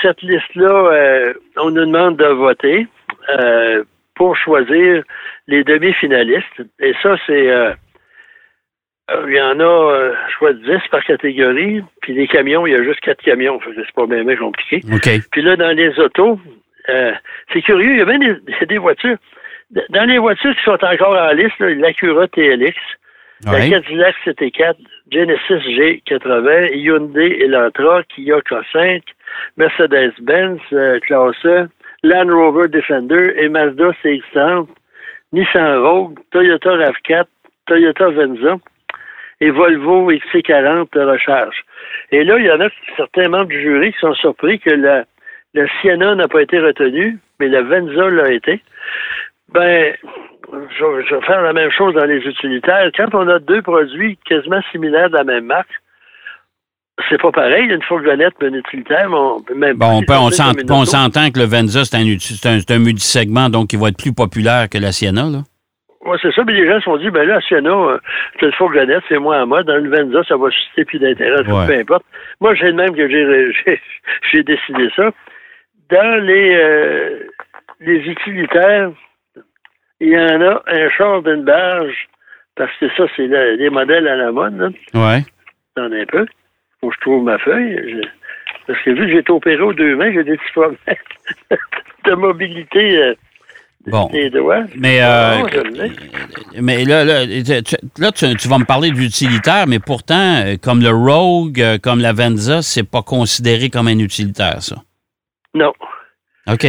cette 0.02 0.22
liste-là, 0.22 0.70
euh, 0.70 1.34
on 1.56 1.70
nous 1.70 1.84
demande 1.84 2.16
de 2.16 2.26
voter 2.26 2.86
euh, 3.30 3.84
pour 4.14 4.36
choisir 4.36 5.02
les 5.46 5.64
demi-finalistes. 5.64 6.62
Et 6.80 6.94
ça, 7.02 7.16
c'est... 7.26 7.50
Euh, 7.50 7.72
il 9.26 9.34
y 9.34 9.40
en 9.40 9.60
a, 9.60 10.12
je 10.30 10.36
crois, 10.36 10.54
10 10.54 10.64
par 10.90 11.04
catégorie. 11.04 11.82
Puis 12.00 12.14
les 12.14 12.26
camions, 12.26 12.66
il 12.66 12.72
y 12.72 12.76
a 12.76 12.82
juste 12.82 13.00
quatre 13.00 13.22
camions. 13.22 13.60
C'est 13.62 13.94
pas 13.94 14.06
bien, 14.06 14.24
compliqué. 14.36 14.80
Puis 15.30 15.42
là, 15.42 15.56
dans 15.56 15.76
les 15.76 15.98
autos, 15.98 16.40
c'est 16.86 17.62
curieux, 17.62 17.92
il 17.92 17.98
y 17.98 18.00
a 18.00 18.06
même 18.06 18.40
des, 18.66 18.78
voitures. 18.78 19.18
Dans 19.90 20.08
les 20.08 20.18
voitures 20.18 20.54
qui 20.56 20.64
sont 20.64 20.82
encore 20.82 21.16
en 21.16 21.32
liste, 21.32 21.58
l'Acura 21.58 22.28
TLX, 22.28 22.76
la 23.44 23.68
Cadillac 23.68 24.14
CT4, 24.24 24.76
Genesis 25.10 25.62
G80, 25.76 26.74
Hyundai 26.74 27.40
Elantra, 27.42 28.02
Kia 28.04 28.38
K5, 28.40 29.02
Mercedes-Benz 29.56 30.60
euh, 30.72 30.98
classe 31.00 31.44
e, 31.44 31.68
Land 32.04 32.28
Rover 32.28 32.68
Defender 32.68 33.32
et 33.36 33.48
Mazda 33.48 33.92
CX-30, 34.02 34.68
Nissan 35.32 35.78
Rogue, 35.78 36.18
Toyota 36.32 36.76
RAV4, 36.76 37.24
Toyota 37.66 38.10
Venza 38.10 38.56
et 39.40 39.50
Volvo 39.50 40.12
XC40 40.12 40.92
de 40.92 41.00
recharge. 41.00 41.64
Et 42.12 42.22
là, 42.22 42.38
il 42.38 42.44
y 42.44 42.50
en 42.50 42.60
a 42.60 42.68
certains 42.96 43.28
membres 43.28 43.46
du 43.46 43.58
jury 43.58 43.90
qui 43.94 43.98
sont 44.00 44.14
surpris 44.16 44.60
que 44.60 44.70
la, 44.70 45.04
la 45.54 45.66
Sienna 45.80 46.14
n'a 46.14 46.28
pas 46.28 46.42
été 46.42 46.60
retenue, 46.60 47.18
mais 47.40 47.48
la 47.48 47.62
Venza 47.62 48.10
l'a 48.10 48.30
été. 48.30 48.60
Ben, 49.48 49.94
je, 50.52 51.14
vais 51.14 51.26
faire 51.26 51.40
la 51.40 51.54
même 51.54 51.70
chose 51.70 51.94
dans 51.94 52.04
les 52.04 52.18
utilitaires. 52.18 52.90
Quand 52.94 53.14
on 53.14 53.28
a 53.28 53.38
deux 53.38 53.62
produits 53.62 54.18
quasiment 54.26 54.60
similaires 54.72 55.08
de 55.08 55.16
la 55.16 55.24
même 55.24 55.46
marque, 55.46 55.72
c'est 57.08 57.20
pas 57.20 57.32
pareil, 57.32 57.66
une 57.66 57.82
fourgonnette 57.82 58.34
et 58.40 58.46
un 58.46 58.54
utilitaire, 58.54 59.08
mais 59.54 59.72
on, 59.72 59.74
bon, 59.74 60.02
on, 60.08 60.70
on 60.70 60.84
s'entend 60.84 61.30
que 61.30 61.38
le 61.40 61.46
Venza, 61.46 61.84
c'est 61.84 61.96
un, 61.96 62.00
un, 62.00 62.58
un 62.68 62.78
multisegment, 62.78 63.50
donc 63.50 63.72
il 63.72 63.78
va 63.80 63.88
être 63.88 63.98
plus 63.98 64.14
populaire 64.14 64.68
que 64.68 64.78
la 64.78 64.92
Sienna, 64.92 65.24
là? 65.24 65.38
Oui, 66.06 66.18
c'est 66.20 66.32
ça, 66.34 66.44
mais 66.44 66.52
les 66.52 66.68
gens 66.68 66.76
se 66.78 66.84
sont 66.84 66.98
dit, 66.98 67.08
ben 67.10 67.26
là, 67.26 67.36
la 67.36 67.40
Sienna, 67.40 67.70
euh, 67.70 67.98
c'est 68.38 68.46
une 68.46 68.52
fourgonnette, 68.52 69.02
c'est 69.08 69.18
moins 69.18 69.40
à 69.40 69.46
mode. 69.46 69.66
Dans 69.66 69.76
le 69.76 69.88
Venza, 69.88 70.22
ça 70.28 70.36
va 70.36 70.50
susciter 70.50 70.84
plus 70.84 70.98
d'intérêt, 70.98 71.42
peu 71.44 71.74
importe. 71.74 72.04
Moi, 72.40 72.54
j'ai 72.54 72.66
le 72.66 72.74
même 72.74 72.94
que 72.94 73.08
j'ai 74.32 74.42
décidé 74.42 74.90
ça. 74.94 75.10
Dans 75.90 76.22
les, 76.22 76.54
euh, 76.54 77.20
les 77.80 78.00
utilitaires, 78.00 78.90
il 80.00 80.08
y 80.10 80.18
en 80.18 80.42
a 80.42 80.62
un 80.66 80.90
char 80.90 81.22
d'une 81.22 81.44
barge, 81.44 82.08
parce 82.54 82.72
que 82.78 82.86
ça, 82.96 83.04
c'est 83.16 83.26
les 83.26 83.70
modèles 83.70 84.06
à 84.06 84.16
la 84.16 84.30
mode. 84.30 84.58
Là. 84.58 84.68
Ouais. 84.92 85.22
T'en 85.74 85.90
un 85.90 86.04
peu 86.06 86.26
je 86.92 87.00
trouve 87.00 87.24
ma 87.24 87.38
feuille. 87.38 88.02
parce 88.66 88.80
que 88.82 88.90
vu 88.90 89.06
que 89.06 89.08
j'ai 89.08 89.18
été 89.18 89.32
opéré 89.32 89.60
aux 89.60 89.72
deux 89.72 89.96
mains, 89.96 90.12
j'ai 90.12 90.24
des 90.24 90.36
petits 90.36 90.52
problèmes 90.52 90.76
de 92.04 92.14
mobilité. 92.14 92.98
Euh, 92.98 93.14
bon. 93.86 94.06
Des 94.06 94.30
doigts. 94.30 94.64
Mais, 94.76 94.98
euh, 95.02 95.42
mais 96.60 96.84
là, 96.84 97.04
là, 97.04 98.12
tu, 98.12 98.48
vas 98.48 98.58
me 98.58 98.64
parler 98.64 98.90
d'utilitaire, 98.90 99.66
mais 99.66 99.78
pourtant, 99.78 100.42
euh, 100.44 100.56
comme 100.60 100.80
le 100.80 100.90
Rogue, 100.90 101.78
comme 101.82 102.00
la 102.00 102.12
Venza, 102.12 102.62
c'est 102.62 102.88
pas 102.88 103.02
considéré 103.02 103.70
comme 103.70 103.88
un 103.88 103.98
utilitaire, 103.98 104.62
ça. 104.62 104.76
Non. 105.54 105.72
OK. 106.50 106.66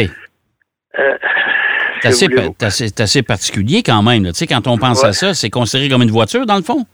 c'est 2.02 3.00
assez, 3.02 3.24
particulier 3.24 3.82
quand 3.84 4.04
même. 4.04 4.26
Tu 4.28 4.34
sais, 4.34 4.48
quand 4.48 4.68
on 4.68 4.78
pense 4.78 5.04
à 5.04 5.12
ça, 5.14 5.34
c'est 5.34 5.50
considéré 5.50 5.90
comme 5.90 6.04
une 6.04 6.12
voiture, 6.12 6.46
dans 6.46 6.56
le 6.56 6.62
fond? 6.62 6.86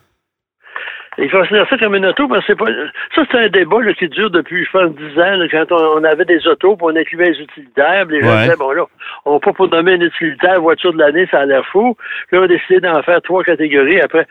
Ils 1.22 1.30
considèrent 1.30 1.70
ça 1.70 1.78
comme 1.78 1.94
une 1.96 2.06
auto 2.08 2.28
parce 2.28 2.46
que 2.46 2.54
c'est 2.54 2.58
pas. 2.58 2.66
Ça, 3.14 3.22
c'est 3.30 3.38
un 3.38 3.48
débat 3.48 3.78
qui 3.94 4.08
dure 4.10 4.32
depuis, 4.32 4.66
je 4.66 4.72
pense, 4.72 4.92
10 4.96 5.20
ans, 5.20 5.48
quand 5.52 5.72
on, 5.72 6.04
avait 6.04 6.26
des 6.26 6.48
autos, 6.48 6.76
puis 6.76 6.88
on 6.90 6.96
écrivait 6.96 7.30
les 7.30 7.42
utilitaires, 7.42 8.06
les 8.06 8.22
gens 8.22 8.42
disaient, 8.42 8.56
bon 8.58 8.72
là, 8.72 8.86
on 9.26 9.34
va 9.34 9.40
pas 9.40 9.54
pour 9.54 9.70
nommer 9.70 9.94
un 9.94 10.02
utilitaire 10.02 10.60
voiture 10.60 10.94
de 10.94 10.98
l'année, 10.98 11.28
ça 11.30 11.42
a 11.42 11.46
l'air 11.46 11.64
fou. 11.68 11.96
Puis 12.28 12.40
on 12.40 12.44
a 12.44 12.48
décidé 12.48 12.80
d'en 12.80 13.02
faire 13.04 13.22
trois 13.22 13.44
catégories 13.44 14.02
après. 14.02 14.26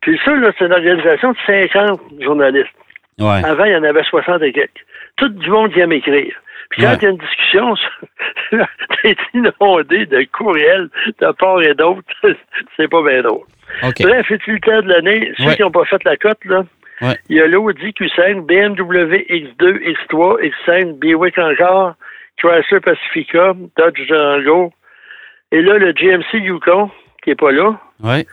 Puis 0.00 0.18
ça, 0.24 0.34
là, 0.34 0.50
c'est 0.58 0.66
une 0.66 0.72
organisation 0.72 1.30
de 1.30 1.36
50 1.46 2.00
journalistes 2.20 2.74
Avant, 3.44 3.64
il 3.64 3.72
y 3.72 3.76
en 3.76 3.84
avait 3.84 4.02
60 4.02 4.42
et 4.42 4.52
quelques. 4.52 4.84
Tout 5.16 5.28
du 5.28 5.48
monde 5.48 5.70
vient 5.70 5.86
m'écrire. 5.86 6.41
Puis 6.72 6.82
quand 6.82 6.96
il 6.96 7.02
y 7.02 7.06
a 7.06 7.10
une 7.10 7.18
discussion, 7.18 7.74
t'es 9.02 9.16
inondé 9.34 10.06
de 10.06 10.26
courriels 10.32 10.88
de 11.20 11.32
part 11.32 11.62
et 11.62 11.74
d'autre. 11.74 12.02
c'est 12.76 12.88
pas 12.88 13.02
bien 13.02 13.20
drôle. 13.20 13.46
Bref, 13.82 14.30
utilitaire 14.30 14.82
de 14.82 14.88
l'année, 14.88 15.32
ceux 15.36 15.54
qui 15.54 15.62
n'ont 15.62 15.70
pas 15.70 15.84
fait 15.84 16.02
la 16.04 16.16
cote, 16.16 16.42
là, 16.46 16.64
il 17.28 17.36
y 17.36 17.40
a 17.40 17.46
l'Audi 17.46 17.90
Q5, 17.90 18.46
BMW 18.46 19.26
X2, 19.28 19.96
X3, 20.08 20.50
X5, 20.50 20.98
Buick 20.98 21.36
encore, 21.36 21.94
Chrysler 22.38 22.80
Pacifica, 22.80 23.52
Dodge 23.76 24.06
Durango. 24.06 24.72
Et 25.50 25.60
là, 25.60 25.76
le 25.76 25.92
GMC 25.92 26.38
Yukon, 26.38 26.90
qui 27.22 27.30
n'est 27.30 27.36
pas 27.36 27.52
là. 27.52 27.78
Oui. 28.02 28.26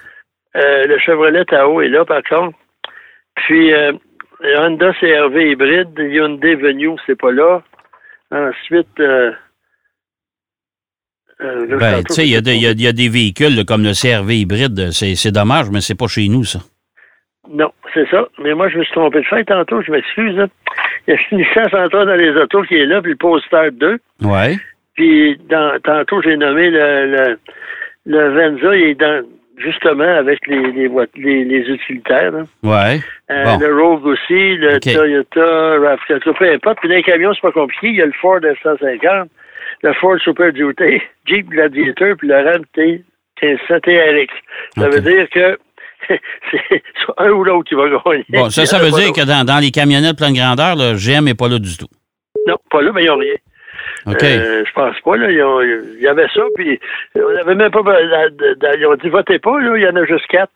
Euh, 0.56 0.84
le 0.86 0.98
Chevrolet 1.00 1.44
Tahoe 1.46 1.82
est 1.82 1.90
là, 1.90 2.06
par 2.06 2.24
contre. 2.24 2.58
Puis, 3.36 3.74
euh, 3.74 3.92
Honda 4.58 4.94
CRV 4.94 5.52
hybride, 5.52 5.98
Hyundai 5.98 6.56
Venue, 6.56 6.96
c'est 7.06 7.20
pas 7.20 7.32
là. 7.32 7.62
Ensuite, 8.32 9.00
euh, 9.00 9.32
euh 11.42 11.78
ben, 11.78 12.04
tu 12.04 12.14
sais, 12.14 12.28
il 12.28 12.32
y, 12.32 12.88
a 12.88 12.94
des 12.94 13.10
véhicules 13.10 13.66
comme 13.66 13.84
le 13.84 13.94
CRV 13.94 14.38
hybride. 14.38 14.92
C'est 14.92 15.32
dommage, 15.32 15.70
mais 15.72 15.82
c'est 15.82 15.98
pas 15.98 16.08
chez 16.08 16.28
nous, 16.28 16.44
ça. 16.44 16.60
Non, 17.52 17.72
c'est 17.94 18.08
ça. 18.10 18.28
Mais 18.40 18.54
moi, 18.54 18.70
je 18.70 18.78
me 18.78 18.84
suis 18.84 18.94
trompé 18.94 19.22
de 19.22 19.26
fait 19.26 19.44
tantôt, 19.46 19.82
je 19.82 19.92
m'excuse. 19.92 20.48
Il 21.08 21.14
y 21.14 21.18
a 21.18 21.20
une 21.32 21.40
licence 21.40 21.74
en 21.74 21.88
dans 21.88 22.16
les 22.16 22.32
autos 22.32 22.62
qui 22.64 22.76
est 22.76 22.86
là, 22.86 23.02
puis 23.02 23.12
le 23.12 23.18
Polestar 23.18 23.72
2. 23.72 24.00
Ouais. 24.22 24.58
Puis 24.94 25.40
dans, 25.50 25.80
tantôt, 25.82 26.22
j'ai 26.22 26.38
nommé 26.38 26.70
le, 26.70 27.08
le, 27.08 27.40
le 28.06 28.30
Venza, 28.30 28.76
il 28.76 28.84
est 28.84 28.96
dans 28.96 29.26
justement 29.60 30.04
avec 30.04 30.40
les, 30.48 30.72
les, 30.72 31.44
les, 31.44 31.60
utilitaires. 31.70 32.32
Là. 32.32 32.44
Ouais. 32.64 33.00
Euh, 33.30 33.58
le 33.58 33.82
Rogue 33.82 34.06
aussi, 34.06 34.56
le 34.58 34.80
Toyota 34.80 35.40
RAV4, 35.42 36.38
peu 36.38 36.52
importe. 36.52 36.80
Puis 36.80 36.90
dans 36.90 36.96
les 36.96 37.04
camions, 37.04 37.34
c'est 37.34 37.42
pas 37.42 37.52
compliqué. 37.52 37.90
Il 37.90 37.96
y 37.96 38.02
a 38.02 38.06
le 38.06 38.14
Ford 38.14 38.40
F-150, 38.40 39.28
le 39.84 39.94
Ford 39.94 40.18
Super 40.20 40.54
Duty, 40.54 41.02
Jeep 41.26 41.50
Gladiator, 41.50 42.16
puis 42.18 42.28
le 42.28 42.36
Ram 42.36 42.64
T1500 42.76 43.82
TRX. 43.82 44.34
Ça 44.78 44.90
veut 44.90 45.02
dire 45.02 45.30
que 45.30 45.60
c'est 46.52 46.82
un 47.18 47.30
ou 47.30 47.44
l'autre 47.44 47.68
qui 47.68 47.76
va 47.76 47.90
gagner. 47.90 48.26
Bon, 48.30 48.50
ça, 48.50 48.66
ça 48.66 48.80
veut 48.80 48.92
dire 48.92 49.12
que 49.12 49.26
dans, 49.26 49.46
dans, 49.46 49.60
les 49.60 49.72
camionnettes 49.72 50.18
pleine 50.18 50.34
grandeur, 50.34 50.76
le 50.76 50.96
GM 50.96 51.26
n'est 51.26 51.36
pas 51.36 51.50
là 51.50 51.60
du 51.60 51.78
tout. 51.78 51.90
Non, 52.48 52.56
pas 52.72 52.82
là, 52.82 52.92
mais 52.94 53.04
ils 53.04 53.08
n'ont 53.08 53.18
rien. 53.18 53.36
Euh, 54.10 54.64
je 54.66 54.72
pense 54.74 55.00
pas. 55.02 55.18
Là, 55.18 55.30
il 55.30 56.02
y 56.02 56.08
avait 56.08 56.28
ça, 56.34 56.42
puis 56.56 56.80
on 57.16 57.34
n'avait 57.34 57.56
même 57.56 57.72
pas. 57.72 57.82
Ils 57.82 58.86
ont 58.86 58.96
dit 58.96 59.10
votez 59.10 59.40
pas, 59.40 59.60
là, 59.60 59.78
il 59.78 59.84
y 59.84 59.88
en 59.88 59.96
a 59.96 60.06
juste 60.06 60.28
quatre. 60.28 60.52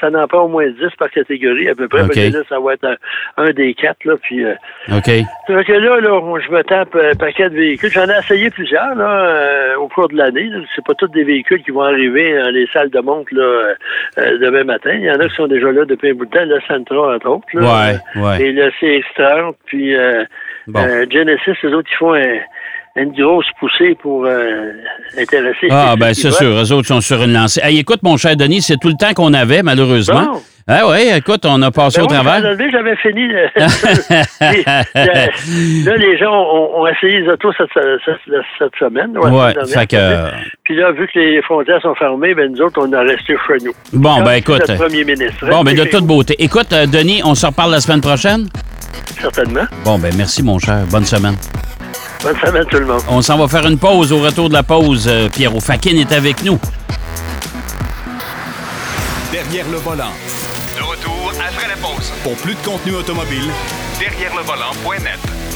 ça 0.00 0.10
n'en 0.10 0.26
pas 0.26 0.38
au 0.38 0.48
moins 0.48 0.66
dix 0.68 0.94
par 0.98 1.10
catégorie, 1.10 1.68
à 1.68 1.74
peu 1.74 1.88
près. 1.88 2.02
Okay. 2.02 2.30
Là, 2.30 2.40
ça 2.48 2.58
va 2.58 2.74
être 2.74 2.98
un, 3.36 3.50
des 3.50 3.74
quatre. 3.74 4.04
Là, 4.04 4.14
puis, 4.22 4.44
euh, 4.44 4.54
OK. 4.92 5.10
Donc 5.48 5.68
là, 5.68 6.00
là, 6.00 6.40
je 6.46 6.50
me 6.50 6.62
tape 6.62 6.94
un 6.94 7.14
paquet 7.14 7.50
de 7.50 7.56
véhicules. 7.56 7.90
J'en 7.90 8.08
ai 8.08 8.18
essayé 8.18 8.50
plusieurs 8.50 8.94
là, 8.94 9.08
euh, 9.08 9.76
au 9.76 9.88
cours 9.88 10.08
de 10.08 10.16
l'année. 10.16 10.50
C'est 10.74 10.84
pas 10.84 10.94
tous 10.94 11.08
des 11.08 11.24
véhicules 11.24 11.62
qui 11.62 11.70
vont 11.70 11.82
arriver 11.82 12.38
dans 12.38 12.50
les 12.50 12.66
salles 12.72 12.90
de 12.90 13.00
montre 13.00 13.34
là, 13.34 13.74
demain 14.16 14.64
matin. 14.64 14.92
Il 14.94 15.04
y 15.04 15.10
en 15.10 15.20
a 15.20 15.28
qui 15.28 15.34
sont 15.34 15.48
déjà 15.48 15.70
là 15.72 15.84
depuis 15.84 16.10
un 16.10 16.14
bout 16.14 16.26
de 16.26 16.30
temps. 16.30 16.44
Le 16.44 16.60
Sentra, 16.66 17.14
entre 17.14 17.28
autres. 17.28 17.46
Là, 17.54 18.00
ouais, 18.14 18.22
ouais. 18.22 18.42
Et 18.42 18.52
le 18.52 18.70
CX-30, 18.80 19.54
puis 19.66 19.94
Genesis, 21.10 21.56
les 21.62 21.72
autres, 21.72 21.88
ils 21.92 21.96
font 21.96 22.14
un 22.14 22.38
une 22.98 23.12
grosse 23.12 23.46
poussée 23.58 23.96
pour 24.00 24.24
euh, 24.26 24.72
intéresser. 25.18 25.68
Ah, 25.70 25.94
ben 25.98 26.14
c'est 26.14 26.30
sûr, 26.30 26.48
eux 26.48 26.72
autres 26.72 26.88
sont 26.88 27.00
sur 27.00 27.22
une 27.22 27.32
lancée. 27.32 27.60
Hey, 27.62 27.78
écoute, 27.78 28.02
mon 28.02 28.16
cher 28.16 28.36
Denis, 28.36 28.62
c'est 28.62 28.78
tout 28.78 28.88
le 28.88 28.96
temps 28.98 29.14
qu'on 29.14 29.34
avait, 29.34 29.62
malheureusement. 29.62 30.24
Bon. 30.24 30.40
Ah 30.70 30.82
oui, 30.86 31.08
écoute, 31.16 31.46
on 31.46 31.62
a 31.62 31.70
passé 31.70 31.98
ben 31.98 32.04
au 32.04 32.08
travail. 32.08 32.42
J'avais 32.70 32.96
fini. 32.96 33.26
là, 35.86 35.96
les 35.96 36.18
gens 36.18 36.30
ont, 36.30 36.86
essayé 36.86 37.20
les 37.20 37.28
autos 37.28 37.50
cette, 37.56 37.70
cette, 38.58 38.76
semaine. 38.78 39.16
Ouais, 39.16 39.54
fait 39.66 39.86
que... 39.86 40.28
Puis 40.64 40.76
là, 40.76 40.92
vu 40.92 41.08
que 41.08 41.18
les 41.18 41.40
frontières 41.40 41.80
sont 41.80 41.94
fermées, 41.94 42.34
ben 42.34 42.52
nous 42.52 42.60
autres, 42.60 42.86
on 42.86 42.92
a 42.92 43.00
resté 43.00 43.34
chez 43.46 43.64
nous. 43.64 43.72
Bon, 43.94 44.20
ben 44.22 44.32
écoute. 44.34 44.66
premier 44.76 45.04
ministre. 45.04 45.46
Bon, 45.48 45.64
ben 45.64 45.74
de 45.74 45.84
toute 45.84 46.04
beauté. 46.04 46.34
Écoute, 46.38 46.70
euh, 46.74 46.84
Denis, 46.84 47.22
on 47.24 47.34
se 47.34 47.46
reparle 47.46 47.70
la 47.70 47.80
semaine 47.80 48.02
prochaine? 48.02 48.46
Certainement. 49.18 49.64
Bon, 49.86 49.98
ben 49.98 50.12
merci, 50.18 50.42
mon 50.42 50.58
cher. 50.58 50.84
Bonne 50.90 51.06
semaine. 51.06 51.36
Bonne 52.22 52.36
semaine 52.44 52.64
tout 52.70 52.78
le 52.78 52.86
monde. 52.86 53.02
On 53.08 53.22
s'en 53.22 53.38
va 53.38 53.46
faire 53.48 53.66
une 53.66 53.78
pause. 53.78 54.12
Au 54.12 54.18
retour 54.18 54.48
de 54.48 54.54
la 54.54 54.62
pause, 54.62 55.06
euh, 55.08 55.28
Pierrot 55.28 55.60
Fakin 55.60 55.96
est 55.96 56.12
avec 56.12 56.42
nous. 56.42 56.58
Derrière 59.30 59.66
le 59.70 59.78
volant. 59.78 60.12
De 60.76 60.82
retour 60.82 61.32
après 61.38 61.68
la 61.68 61.76
pause. 61.76 62.12
Pour 62.22 62.34
plus 62.36 62.54
de 62.54 62.60
contenu 62.64 62.94
automobile, 62.96 63.48
derrière 63.98 64.34
le 64.36 64.42
volant.net. 64.42 65.47